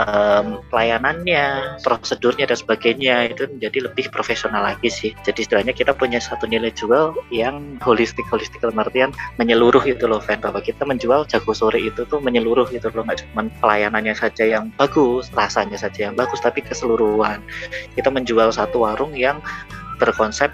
um, 0.00 0.64
pelayanannya, 0.72 1.78
prosedurnya 1.84 2.48
dan 2.48 2.58
sebagainya 2.58 3.32
itu 3.32 3.48
menjadi 3.48 3.90
lebih 3.90 4.08
profesional 4.08 4.64
lagi 4.64 4.88
sih. 4.88 5.12
Jadi 5.24 5.44
istilahnya 5.44 5.74
kita 5.76 5.92
punya 5.92 6.18
satu 6.22 6.48
nilai 6.48 6.72
jual 6.72 7.16
yang 7.28 7.76
holistik 7.84 8.24
holistik 8.32 8.60
dalam 8.64 8.80
artian 8.80 9.12
menyeluruh 9.36 9.82
itu 9.84 10.04
loh 10.08 10.22
fan 10.22 10.40
bahwa 10.40 10.60
kita 10.64 10.84
menjual 10.88 11.28
jago 11.28 11.52
sore 11.52 11.80
itu 11.80 12.04
tuh 12.08 12.20
menyeluruh 12.22 12.68
itu 12.72 12.88
loh 12.92 13.04
nggak 13.04 13.26
cuma 13.26 13.48
pelayanannya 13.60 14.14
saja 14.16 14.44
yang 14.46 14.72
bagus, 14.80 15.28
rasanya 15.36 15.76
saja 15.76 16.10
yang 16.10 16.16
bagus 16.16 16.40
tapi 16.40 16.64
keseluruhan. 16.64 17.44
Kita 17.96 18.08
menjual 18.08 18.52
satu 18.54 18.86
warung 18.86 19.12
yang 19.12 19.42
berkonsep 20.00 20.48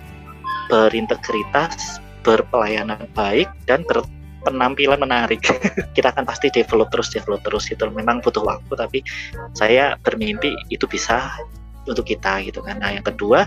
berintegritas, 0.67 2.03
berpelayanan 2.27 3.07
baik 3.15 3.47
dan 3.71 3.87
ber 3.87 4.03
penampilan 4.47 5.03
menarik. 5.03 5.43
Kita 5.99 6.15
akan 6.15 6.23
pasti 6.23 6.55
develop 6.55 6.95
terus 6.95 7.11
develop 7.11 7.43
terus 7.43 7.67
gitu. 7.67 7.91
Memang 7.91 8.23
butuh 8.23 8.47
waktu 8.47 8.73
tapi 8.79 8.99
saya 9.59 9.99
bermimpi 10.07 10.55
itu 10.71 10.87
bisa 10.87 11.27
untuk 11.87 12.07
kita 12.07 12.43
gitu 12.43 12.63
kan. 12.63 12.83
Nah 12.83 12.95
yang 12.95 13.07
kedua 13.07 13.47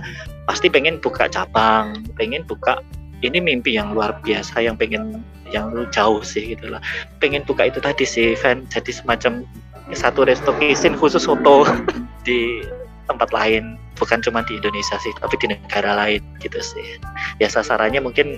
pasti 0.49 0.65
pengen 0.65 0.97
buka 0.97 1.29
cabang 1.29 2.01
pengen 2.17 2.41
buka 2.41 2.81
ini 3.21 3.37
mimpi 3.37 3.77
yang 3.77 3.93
luar 3.93 4.17
biasa 4.25 4.65
yang 4.65 4.73
pengen 4.73 5.21
yang 5.53 5.69
jauh 5.93 6.25
sih 6.25 6.57
gitu 6.57 6.73
lah 6.73 6.81
pengen 7.21 7.45
buka 7.45 7.69
itu 7.69 7.77
tadi 7.77 8.01
sih 8.01 8.33
fan 8.33 8.65
jadi 8.73 8.89
semacam 8.89 9.45
satu 9.93 10.25
resto 10.25 10.49
kitchen 10.57 10.97
khusus 10.97 11.25
foto 11.29 11.69
di 12.25 12.65
tempat 13.09 13.33
lain 13.33 13.75
bukan 13.97 14.21
cuma 14.21 14.45
di 14.45 14.61
Indonesia 14.61 14.95
sih 15.01 15.11
tapi 15.19 15.35
di 15.41 15.51
negara 15.51 15.97
lain 15.97 16.21
gitu 16.39 16.61
sih. 16.61 17.01
Ya 17.41 17.49
sasarannya 17.49 17.99
mungkin 17.99 18.37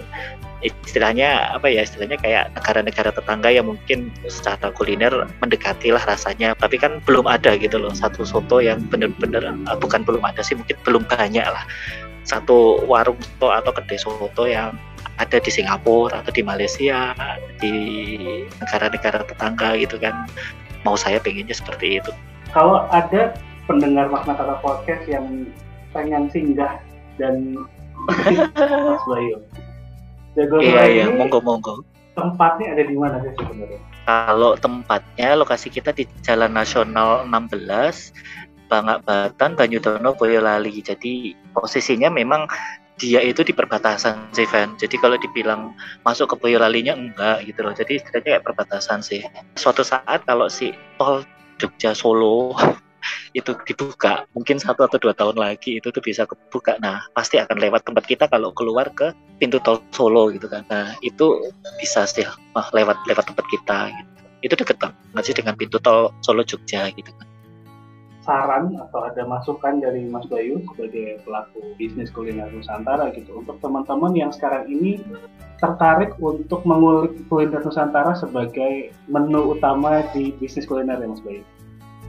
istilahnya 0.64 1.58
apa 1.58 1.70
ya 1.70 1.86
istilahnya 1.86 2.18
kayak 2.22 2.54
negara-negara 2.56 3.10
tetangga 3.12 3.50
yang 3.52 3.68
mungkin 3.70 4.14
secara 4.30 4.72
kuliner 4.74 5.12
mendekati 5.44 5.92
lah 5.92 6.02
rasanya 6.06 6.56
tapi 6.58 6.80
kan 6.80 7.04
belum 7.04 7.28
ada 7.28 7.60
gitu 7.60 7.78
loh. 7.78 7.94
Satu 7.94 8.24
soto 8.24 8.64
yang 8.64 8.82
benar-benar 8.88 9.54
uh, 9.68 9.78
bukan 9.78 10.02
belum 10.08 10.24
ada 10.24 10.42
sih 10.42 10.56
mungkin 10.56 10.80
belum 10.88 11.04
banyak 11.06 11.46
lah. 11.46 11.68
Satu 12.26 12.82
warung 12.88 13.20
soto 13.20 13.52
atau 13.52 13.72
kedai 13.76 14.00
soto 14.00 14.44
yang 14.48 14.74
ada 15.22 15.38
di 15.38 15.52
Singapura 15.54 16.26
atau 16.26 16.34
di 16.34 16.42
Malaysia 16.42 17.14
di 17.62 17.74
negara-negara 18.58 19.26
tetangga 19.30 19.78
gitu 19.78 20.02
kan. 20.02 20.26
Mau 20.82 20.98
saya 20.98 21.22
pengennya 21.22 21.54
seperti 21.54 22.02
itu. 22.02 22.10
Kalau 22.50 22.90
ada 22.90 23.38
pendengar 23.72 24.12
makna 24.12 24.36
kata 24.36 24.56
podcast 24.60 25.04
yang 25.08 25.48
pengen 25.96 26.28
singgah 26.28 26.84
dan 27.16 27.56
Mas 28.92 29.04
Bayu. 29.08 29.40
Jago 30.36 30.60
iya 30.60 30.84
iya, 30.88 31.06
monggo 31.08 31.40
monggo. 31.40 31.84
Tempatnya 32.12 32.76
ada 32.76 32.84
di 32.84 32.96
mana 33.00 33.24
sih 33.24 33.32
sebenarnya? 33.40 33.80
Kalau 34.04 34.60
tempatnya 34.60 35.30
lokasi 35.40 35.72
kita 35.72 35.96
di 35.96 36.04
Jalan 36.28 36.52
Nasional 36.52 37.24
16 37.28 38.12
Bangak 38.68 39.04
Batan, 39.04 39.56
Banyudono, 39.56 40.16
Boyolali. 40.16 40.80
Jadi 40.84 41.36
posisinya 41.56 42.08
memang 42.08 42.48
dia 43.00 43.20
itu 43.24 43.44
di 43.44 43.52
perbatasan 43.56 44.32
sih 44.36 44.48
Van. 44.48 44.76
Jadi 44.80 44.96
kalau 45.00 45.16
dibilang 45.20 45.76
masuk 46.08 46.32
ke 46.32 46.36
Boyolalinya 46.40 46.96
enggak 46.96 47.48
gitu 47.48 47.64
loh. 47.64 47.76
Jadi 47.76 48.00
istilahnya 48.00 48.40
kayak 48.40 48.44
perbatasan 48.48 49.00
sih. 49.04 49.24
Suatu 49.56 49.84
saat 49.84 50.24
kalau 50.28 50.48
si 50.48 50.76
tol 50.96 51.24
Jogja 51.60 51.92
Solo 51.92 52.56
itu 53.38 53.52
dibuka 53.68 54.26
mungkin 54.36 54.60
satu 54.60 54.86
atau 54.86 54.98
dua 55.02 55.14
tahun 55.16 55.38
lagi 55.40 55.80
itu 55.80 55.88
tuh 55.90 56.04
bisa 56.04 56.28
kebuka 56.28 56.78
nah 56.80 57.04
pasti 57.16 57.40
akan 57.40 57.58
lewat 57.58 57.88
tempat 57.88 58.06
kita 58.08 58.26
kalau 58.28 58.52
keluar 58.54 58.90
ke 58.92 59.14
pintu 59.40 59.58
tol 59.64 59.82
Solo 59.92 60.30
gitu 60.34 60.48
kan 60.48 60.66
nah 60.68 60.96
itu 61.02 61.52
bisa 61.80 62.06
sih 62.06 62.26
lewat 62.56 62.98
lewat 63.08 63.26
tempat 63.28 63.46
kita 63.50 63.90
gitu. 63.90 64.12
itu 64.42 64.54
deket 64.58 64.78
banget 64.80 65.24
sih 65.26 65.36
dengan 65.36 65.54
pintu 65.58 65.78
tol 65.80 66.14
Solo 66.22 66.46
Jogja 66.46 66.90
gitu 66.94 67.12
kan 67.16 67.28
saran 68.22 68.78
atau 68.78 69.02
ada 69.10 69.26
masukan 69.26 69.82
dari 69.82 70.06
Mas 70.06 70.30
Bayu 70.30 70.62
sebagai 70.72 71.26
pelaku 71.26 71.74
bisnis 71.76 72.14
kuliner 72.14 72.54
Nusantara 72.54 73.10
gitu 73.18 73.42
untuk 73.42 73.58
teman-teman 73.60 74.14
yang 74.14 74.30
sekarang 74.30 74.70
ini 74.70 75.02
tertarik 75.58 76.14
untuk 76.22 76.62
mengulik 76.66 77.18
kuliner 77.28 77.66
Nusantara 77.66 78.14
sebagai 78.14 78.94
menu 79.10 79.58
utama 79.58 80.06
di 80.14 80.34
bisnis 80.38 80.70
kuliner 80.70 81.02
ya 81.02 81.10
Mas 81.10 81.22
Bayu? 81.26 81.42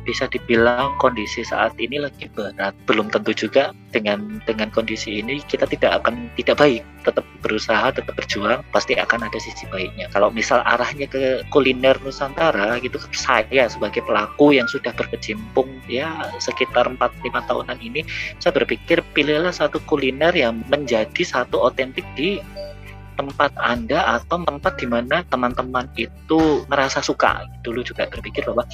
Bisa 0.02 0.26
dibilang 0.30 0.94
kondisi 0.98 1.46
saat 1.46 1.74
ini 1.78 2.02
lagi 2.02 2.26
berat. 2.32 2.74
Belum 2.86 3.08
tentu 3.08 3.34
juga 3.34 3.70
dengan 3.94 4.42
dengan 4.48 4.72
kondisi 4.72 5.22
ini 5.22 5.38
kita 5.44 5.68
tidak 5.68 6.02
akan 6.02 6.30
tidak 6.34 6.58
baik. 6.58 6.82
Tetap 7.02 7.26
berusaha, 7.42 7.90
tetap 7.90 8.14
berjuang, 8.14 8.62
pasti 8.70 8.94
akan 8.94 9.26
ada 9.26 9.38
sisi 9.42 9.66
baiknya. 9.70 10.06
Kalau 10.14 10.30
misal 10.30 10.62
arahnya 10.62 11.10
ke 11.10 11.42
kuliner 11.50 11.98
Nusantara 12.06 12.78
gitu, 12.78 13.02
saya 13.10 13.66
sebagai 13.66 14.06
pelaku 14.06 14.54
yang 14.54 14.70
sudah 14.70 14.94
berkecimpung 14.94 15.66
ya 15.90 16.30
sekitar 16.38 16.86
4-5 16.86 17.48
tahunan 17.50 17.78
ini, 17.82 18.06
saya 18.38 18.54
berpikir 18.54 19.02
pilihlah 19.18 19.50
satu 19.50 19.82
kuliner 19.90 20.30
yang 20.30 20.62
menjadi 20.70 21.22
satu 21.26 21.58
otentik 21.58 22.06
di 22.14 22.38
tempat 23.22 23.54
Anda 23.62 24.18
atau 24.18 24.42
tempat 24.42 24.82
di 24.82 24.90
mana 24.90 25.22
teman-teman 25.30 25.87
itu 25.94 26.66
merasa 26.66 26.98
suka. 26.98 27.46
Dulu 27.62 27.87
juga 27.87 28.11
berpikir 28.11 28.42
bahwa 28.50 28.66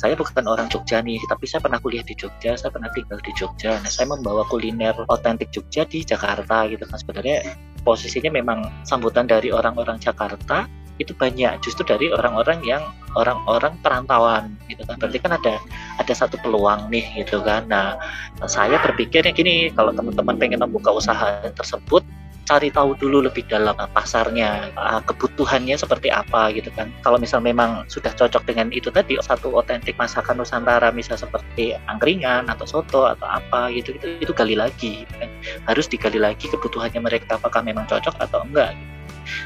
saya 0.00 0.16
bukan 0.16 0.48
orang 0.48 0.72
Jogja 0.72 1.04
nih, 1.04 1.20
tapi 1.28 1.44
saya 1.44 1.60
pernah 1.60 1.76
kuliah 1.76 2.00
di 2.00 2.16
Jogja, 2.16 2.56
saya 2.56 2.72
pernah 2.72 2.88
tinggal 2.96 3.20
di 3.20 3.32
Jogja. 3.36 3.76
Nah, 3.76 3.90
saya 3.92 4.08
membawa 4.08 4.48
kuliner 4.48 4.96
otentik 5.12 5.52
Jogja 5.52 5.84
di 5.84 6.00
Jakarta 6.00 6.64
gitu 6.72 6.88
kan. 6.88 6.96
Sebenarnya 6.96 7.52
posisinya 7.84 8.32
memang 8.32 8.64
sambutan 8.88 9.28
dari 9.28 9.52
orang-orang 9.52 10.00
Jakarta 10.00 10.64
itu 11.00 11.16
banyak 11.16 11.64
justru 11.64 11.82
dari 11.88 12.12
orang-orang 12.12 12.60
yang 12.60 12.84
orang-orang 13.16 13.72
perantauan 13.80 14.54
gitu 14.68 14.84
kan 14.84 15.00
berarti 15.00 15.18
kan 15.18 15.32
ada 15.32 15.56
ada 15.96 16.12
satu 16.12 16.36
peluang 16.44 16.92
nih 16.92 17.24
gitu 17.24 17.40
kan 17.40 17.64
nah 17.72 17.96
saya 18.44 18.76
berpikirnya 18.84 19.32
gini 19.32 19.72
kalau 19.72 19.96
teman-teman 19.96 20.36
pengen 20.36 20.60
membuka 20.60 20.92
usaha 20.92 21.40
tersebut 21.56 22.04
cari 22.50 22.74
tahu 22.74 22.98
dulu 22.98 23.30
lebih 23.30 23.46
dalam 23.46 23.78
pasarnya, 23.94 24.74
uh, 24.74 24.98
kebutuhannya 25.06 25.78
seperti 25.78 26.10
apa 26.10 26.50
gitu 26.50 26.66
kan. 26.74 26.90
Kalau 27.06 27.22
misal 27.22 27.38
memang 27.38 27.86
sudah 27.86 28.10
cocok 28.10 28.42
dengan 28.42 28.74
itu 28.74 28.90
tadi 28.90 29.14
satu 29.22 29.54
otentik 29.54 29.94
masakan 29.94 30.42
Nusantara 30.42 30.90
misal 30.90 31.14
seperti 31.14 31.78
angkringan 31.86 32.50
atau 32.50 32.66
soto 32.66 33.06
atau 33.06 33.30
apa 33.30 33.70
gitu 33.70 33.94
itu 33.94 34.18
itu 34.18 34.32
gali 34.34 34.58
lagi 34.58 35.06
gitu 35.06 35.14
kan. 35.22 35.30
Harus 35.70 35.86
digali 35.86 36.18
lagi 36.18 36.50
kebutuhannya 36.50 36.98
mereka 36.98 37.38
apakah 37.38 37.62
memang 37.62 37.86
cocok 37.86 38.18
atau 38.18 38.42
enggak. 38.42 38.74
Gitu. 38.74 38.98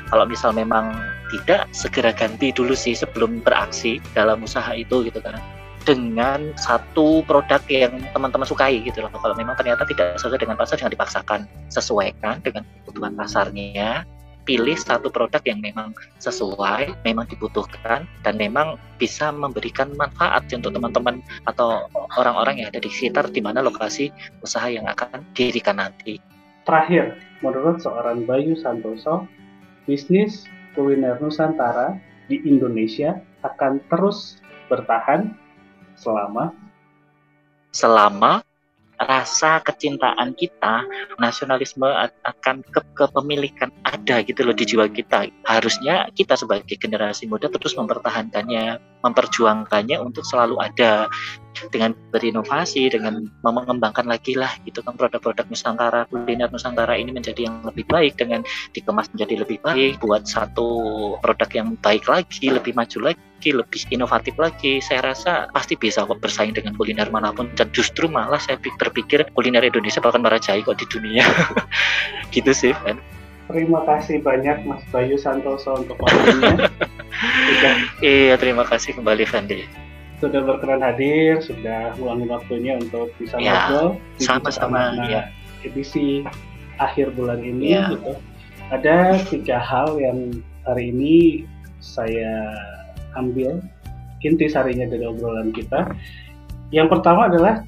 Kalau 0.09 0.25
misal 0.25 0.57
memang 0.57 0.97
tidak 1.29 1.69
segera 1.77 2.09
ganti 2.17 2.57
dulu 2.57 2.73
sih 2.73 2.97
sebelum 2.97 3.45
beraksi 3.45 4.01
dalam 4.17 4.41
usaha 4.41 4.73
itu 4.73 5.05
gitu 5.05 5.21
kan 5.21 5.37
dengan 5.85 6.57
satu 6.57 7.21
produk 7.29 7.61
yang 7.69 8.01
teman-teman 8.17 8.49
sukai 8.49 8.81
gitu 8.81 9.05
loh. 9.05 9.13
Kalau 9.13 9.37
memang 9.37 9.55
ternyata 9.55 9.85
tidak 9.85 10.17
sesuai 10.17 10.41
dengan 10.41 10.57
pasar 10.57 10.81
jangan 10.81 10.93
dipaksakan, 10.97 11.41
sesuaikan 11.69 12.41
dengan 12.41 12.65
kebutuhan 12.83 13.13
pasarnya. 13.15 14.09
Pilih 14.45 14.77
satu 14.77 15.09
produk 15.09 15.41
yang 15.49 15.65
memang 15.65 15.97
sesuai, 16.21 17.01
memang 17.01 17.25
dibutuhkan, 17.33 18.05
dan 18.21 18.37
memang 18.37 18.77
bisa 19.01 19.33
memberikan 19.33 19.89
manfaat 19.97 20.45
untuk 20.53 20.69
teman-teman 20.69 21.25
atau 21.49 21.89
orang-orang 22.21 22.61
yang 22.61 22.69
ada 22.69 22.77
di 22.77 22.93
sekitar 22.93 23.33
di 23.33 23.41
mana 23.41 23.65
lokasi 23.65 24.13
usaha 24.45 24.69
yang 24.69 24.85
akan 24.85 25.25
dirikan 25.33 25.81
nanti. 25.81 26.21
Terakhir, 26.69 27.17
menurut 27.41 27.81
seorang 27.81 28.29
Bayu 28.29 28.53
Santoso, 28.61 29.25
bisnis 29.89 30.45
kuliner 30.77 31.17
Nusantara 31.25 31.97
di 32.29 32.37
Indonesia 32.45 33.17
akan 33.49 33.81
terus 33.89 34.45
bertahan 34.69 35.33
selama 35.99 36.55
selama 37.75 38.47
rasa 38.95 39.59
kecintaan 39.59 40.39
kita, 40.39 40.87
nasionalisme 41.19 41.87
akan 42.23 42.63
ke 42.63 42.81
kepemilikan 42.95 43.75
ada 43.83 44.23
gitu 44.23 44.47
loh 44.47 44.55
di 44.55 44.65
jiwa 44.65 44.87
kita. 44.87 45.27
Harusnya 45.43 46.07
kita 46.15 46.39
sebagai 46.39 46.79
generasi 46.79 47.27
muda 47.27 47.51
terus 47.51 47.75
mempertahankannya. 47.75 48.94
Memperjuangkannya 49.05 50.01
untuk 50.01 50.25
selalu 50.25 50.57
ada 50.65 51.07
dengan 51.71 51.95
berinovasi 52.11 52.91
dengan 52.91 53.31
mengembangkan 53.47 54.11
lagi 54.11 54.35
lah 54.35 54.51
gitu 54.67 54.83
kan 54.83 54.99
produk-produk 54.99 55.47
Nusantara 55.47 56.03
kuliner 56.11 56.51
Nusantara 56.51 56.99
ini 56.99 57.15
menjadi 57.15 57.47
yang 57.47 57.63
lebih 57.63 57.87
baik 57.87 58.19
dengan 58.19 58.43
dikemas 58.75 59.07
menjadi 59.15 59.47
lebih 59.47 59.63
baik 59.63 60.03
buat 60.03 60.27
satu 60.27 60.67
produk 61.23 61.51
yang 61.55 61.69
baik 61.79 62.11
lagi 62.11 62.51
lebih 62.51 62.75
maju 62.75 63.15
lagi 63.15 63.23
lebih 63.45 63.85
inovatif 63.93 64.33
lagi. 64.41 64.81
Saya 64.81 65.13
rasa 65.13 65.53
pasti 65.53 65.77
bisa 65.77 66.09
kok 66.09 66.17
bersaing 66.17 66.57
dengan 66.57 66.73
kuliner 66.81 67.13
mana 67.13 67.29
pun. 67.29 67.53
Dan 67.53 67.69
justru 67.77 68.09
malah 68.09 68.41
saya 68.41 68.57
berpikir 68.57 69.29
kuliner 69.37 69.61
Indonesia 69.61 70.01
bahkan 70.01 70.25
merajai 70.25 70.65
kok 70.65 70.81
di 70.81 70.89
dunia. 70.89 71.29
Gitu 72.33 72.57
sih 72.57 72.73
kan 72.73 72.97
Terima 73.45 73.85
kasih 73.85 74.25
banyak 74.25 74.65
Mas 74.65 74.81
Bayu 74.89 75.21
Santoso 75.21 75.77
untuk 75.77 76.01
waktunya. 76.01 76.65
iya, 78.01 78.35
terima 78.41 78.65
kasih 78.65 78.97
kembali 78.97 79.29
Fandi. 79.29 79.69
Sudah 80.19 80.41
berkenan 80.41 80.81
hadir, 80.81 81.45
sudah 81.45 81.93
luangin 82.01 82.33
waktunya 82.33 82.81
untuk 82.81 83.13
bisa 83.21 83.37
ya, 83.37 83.69
ngobrol. 83.69 83.89
Sama-sama 84.17 84.97
ya. 85.05 85.29
Edisi 85.61 86.25
akhir 86.81 87.13
bulan 87.13 87.45
ini 87.45 87.77
ya. 87.77 87.93
gitu. 87.93 88.17
Ada 88.73 89.21
tiga 89.29 89.61
hal 89.61 90.01
yang 90.01 90.41
hari 90.65 90.89
ini 90.89 91.45
saya 91.85 92.49
ambil 93.21 93.61
inti 94.25 94.49
sarinya 94.49 94.89
dari 94.89 95.05
obrolan 95.05 95.53
kita. 95.53 95.93
Yang 96.73 96.97
pertama 96.97 97.29
adalah 97.29 97.61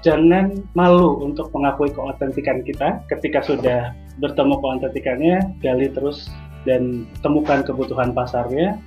jangan 0.00 0.64
malu 0.72 1.20
untuk 1.20 1.52
mengakui 1.52 1.92
keotentikan 1.92 2.64
kita 2.64 3.04
ketika 3.12 3.44
sudah 3.44 3.92
bertemu 4.18 4.54
keotentikannya, 4.58 5.36
gali 5.62 5.88
terus 5.90 6.30
dan 6.66 7.06
temukan 7.22 7.62
kebutuhan 7.62 8.12
pasarnya. 8.12 8.78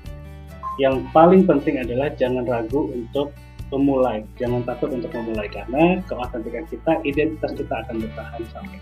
Yang 0.79 1.03
paling 1.11 1.43
penting 1.43 1.83
adalah 1.83 2.11
jangan 2.15 2.47
ragu 2.47 2.91
untuk 2.95 3.35
memulai, 3.71 4.23
jangan 4.35 4.63
takut 4.67 4.91
untuk 4.91 5.11
memulai 5.15 5.47
karena 5.47 5.99
keotentikan 6.07 6.63
kita, 6.67 6.91
identitas 7.07 7.51
kita 7.55 7.73
akan 7.87 7.95
bertahan 8.03 8.43
sampai 8.51 8.79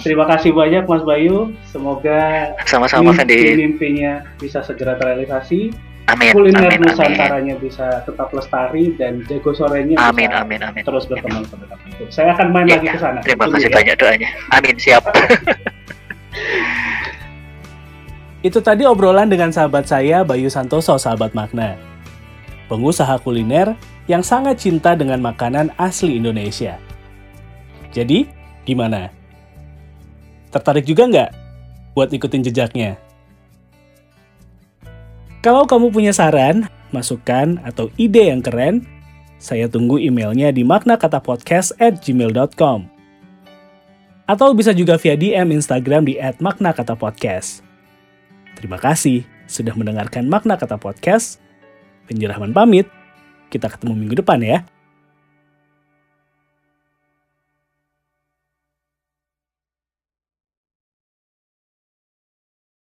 Terima 0.00 0.24
kasih 0.24 0.54
banyak 0.56 0.86
Mas 0.88 1.04
Bayu. 1.04 1.52
Semoga 1.68 2.54
sama-sama 2.64 3.12
mimpi 3.12 3.58
mimpinya 3.58 4.24
bisa 4.40 4.64
segera 4.64 4.96
terrealisasi 4.96 5.89
amin, 6.14 6.32
kuliner 6.34 6.70
amin, 6.70 6.80
Nusantaranya 6.86 7.54
amin. 7.56 7.64
bisa 7.64 7.86
tetap 8.06 8.28
lestari 8.34 8.94
dan 8.98 9.22
jago 9.26 9.50
sorenya 9.54 9.96
amin, 9.98 10.28
bisa 10.30 10.42
amin, 10.42 10.60
amin, 10.66 10.82
terus 10.82 11.04
berkembang 11.06 11.44
itu. 11.46 12.04
Saya 12.08 12.32
akan 12.34 12.48
main 12.54 12.66
ya, 12.66 12.80
lagi 12.80 12.88
ke 12.90 12.98
sana. 12.98 13.18
Terima 13.20 13.46
kasih 13.52 13.68
ya. 13.68 13.76
banyak 13.76 13.96
doanya. 14.00 14.28
Amin, 14.56 14.76
siap. 14.80 15.04
itu 18.48 18.58
tadi 18.64 18.82
obrolan 18.88 19.28
dengan 19.28 19.52
sahabat 19.52 19.84
saya 19.84 20.24
Bayu 20.24 20.48
Santoso, 20.48 20.96
sahabat 20.96 21.36
makna. 21.36 21.76
Pengusaha 22.72 23.18
kuliner 23.20 23.74
yang 24.06 24.22
sangat 24.22 24.62
cinta 24.62 24.94
dengan 24.94 25.18
makanan 25.20 25.74
asli 25.76 26.16
Indonesia. 26.16 26.78
Jadi, 27.90 28.30
gimana? 28.62 29.10
Tertarik 30.54 30.86
juga 30.86 31.06
nggak 31.10 31.30
buat 31.94 32.10
ikutin 32.14 32.46
jejaknya? 32.46 33.09
Kalau 35.40 35.64
kamu 35.64 35.88
punya 35.88 36.12
saran, 36.12 36.68
masukan, 36.92 37.56
atau 37.64 37.88
ide 37.96 38.28
yang 38.28 38.44
keren, 38.44 38.84
saya 39.40 39.72
tunggu 39.72 39.96
emailnya 39.96 40.52
di 40.52 40.60
maknakatapodcast 40.60 41.80
at 41.80 41.96
gmail.com. 42.04 42.84
Atau 44.28 44.52
bisa 44.52 44.76
juga 44.76 45.00
via 45.00 45.16
DM 45.16 45.56
Instagram 45.56 46.04
di 46.04 46.20
at 46.20 46.38
maknakatapodcast. 46.44 47.64
Terima 48.60 48.76
kasih 48.76 49.24
sudah 49.48 49.72
mendengarkan 49.72 50.28
Makna 50.28 50.60
Kata 50.60 50.76
Podcast. 50.76 51.40
Penjerahman 52.06 52.52
pamit. 52.52 52.86
Kita 53.48 53.66
ketemu 53.66 53.96
minggu 53.96 54.20
depan 54.20 54.38
ya. 54.44 54.62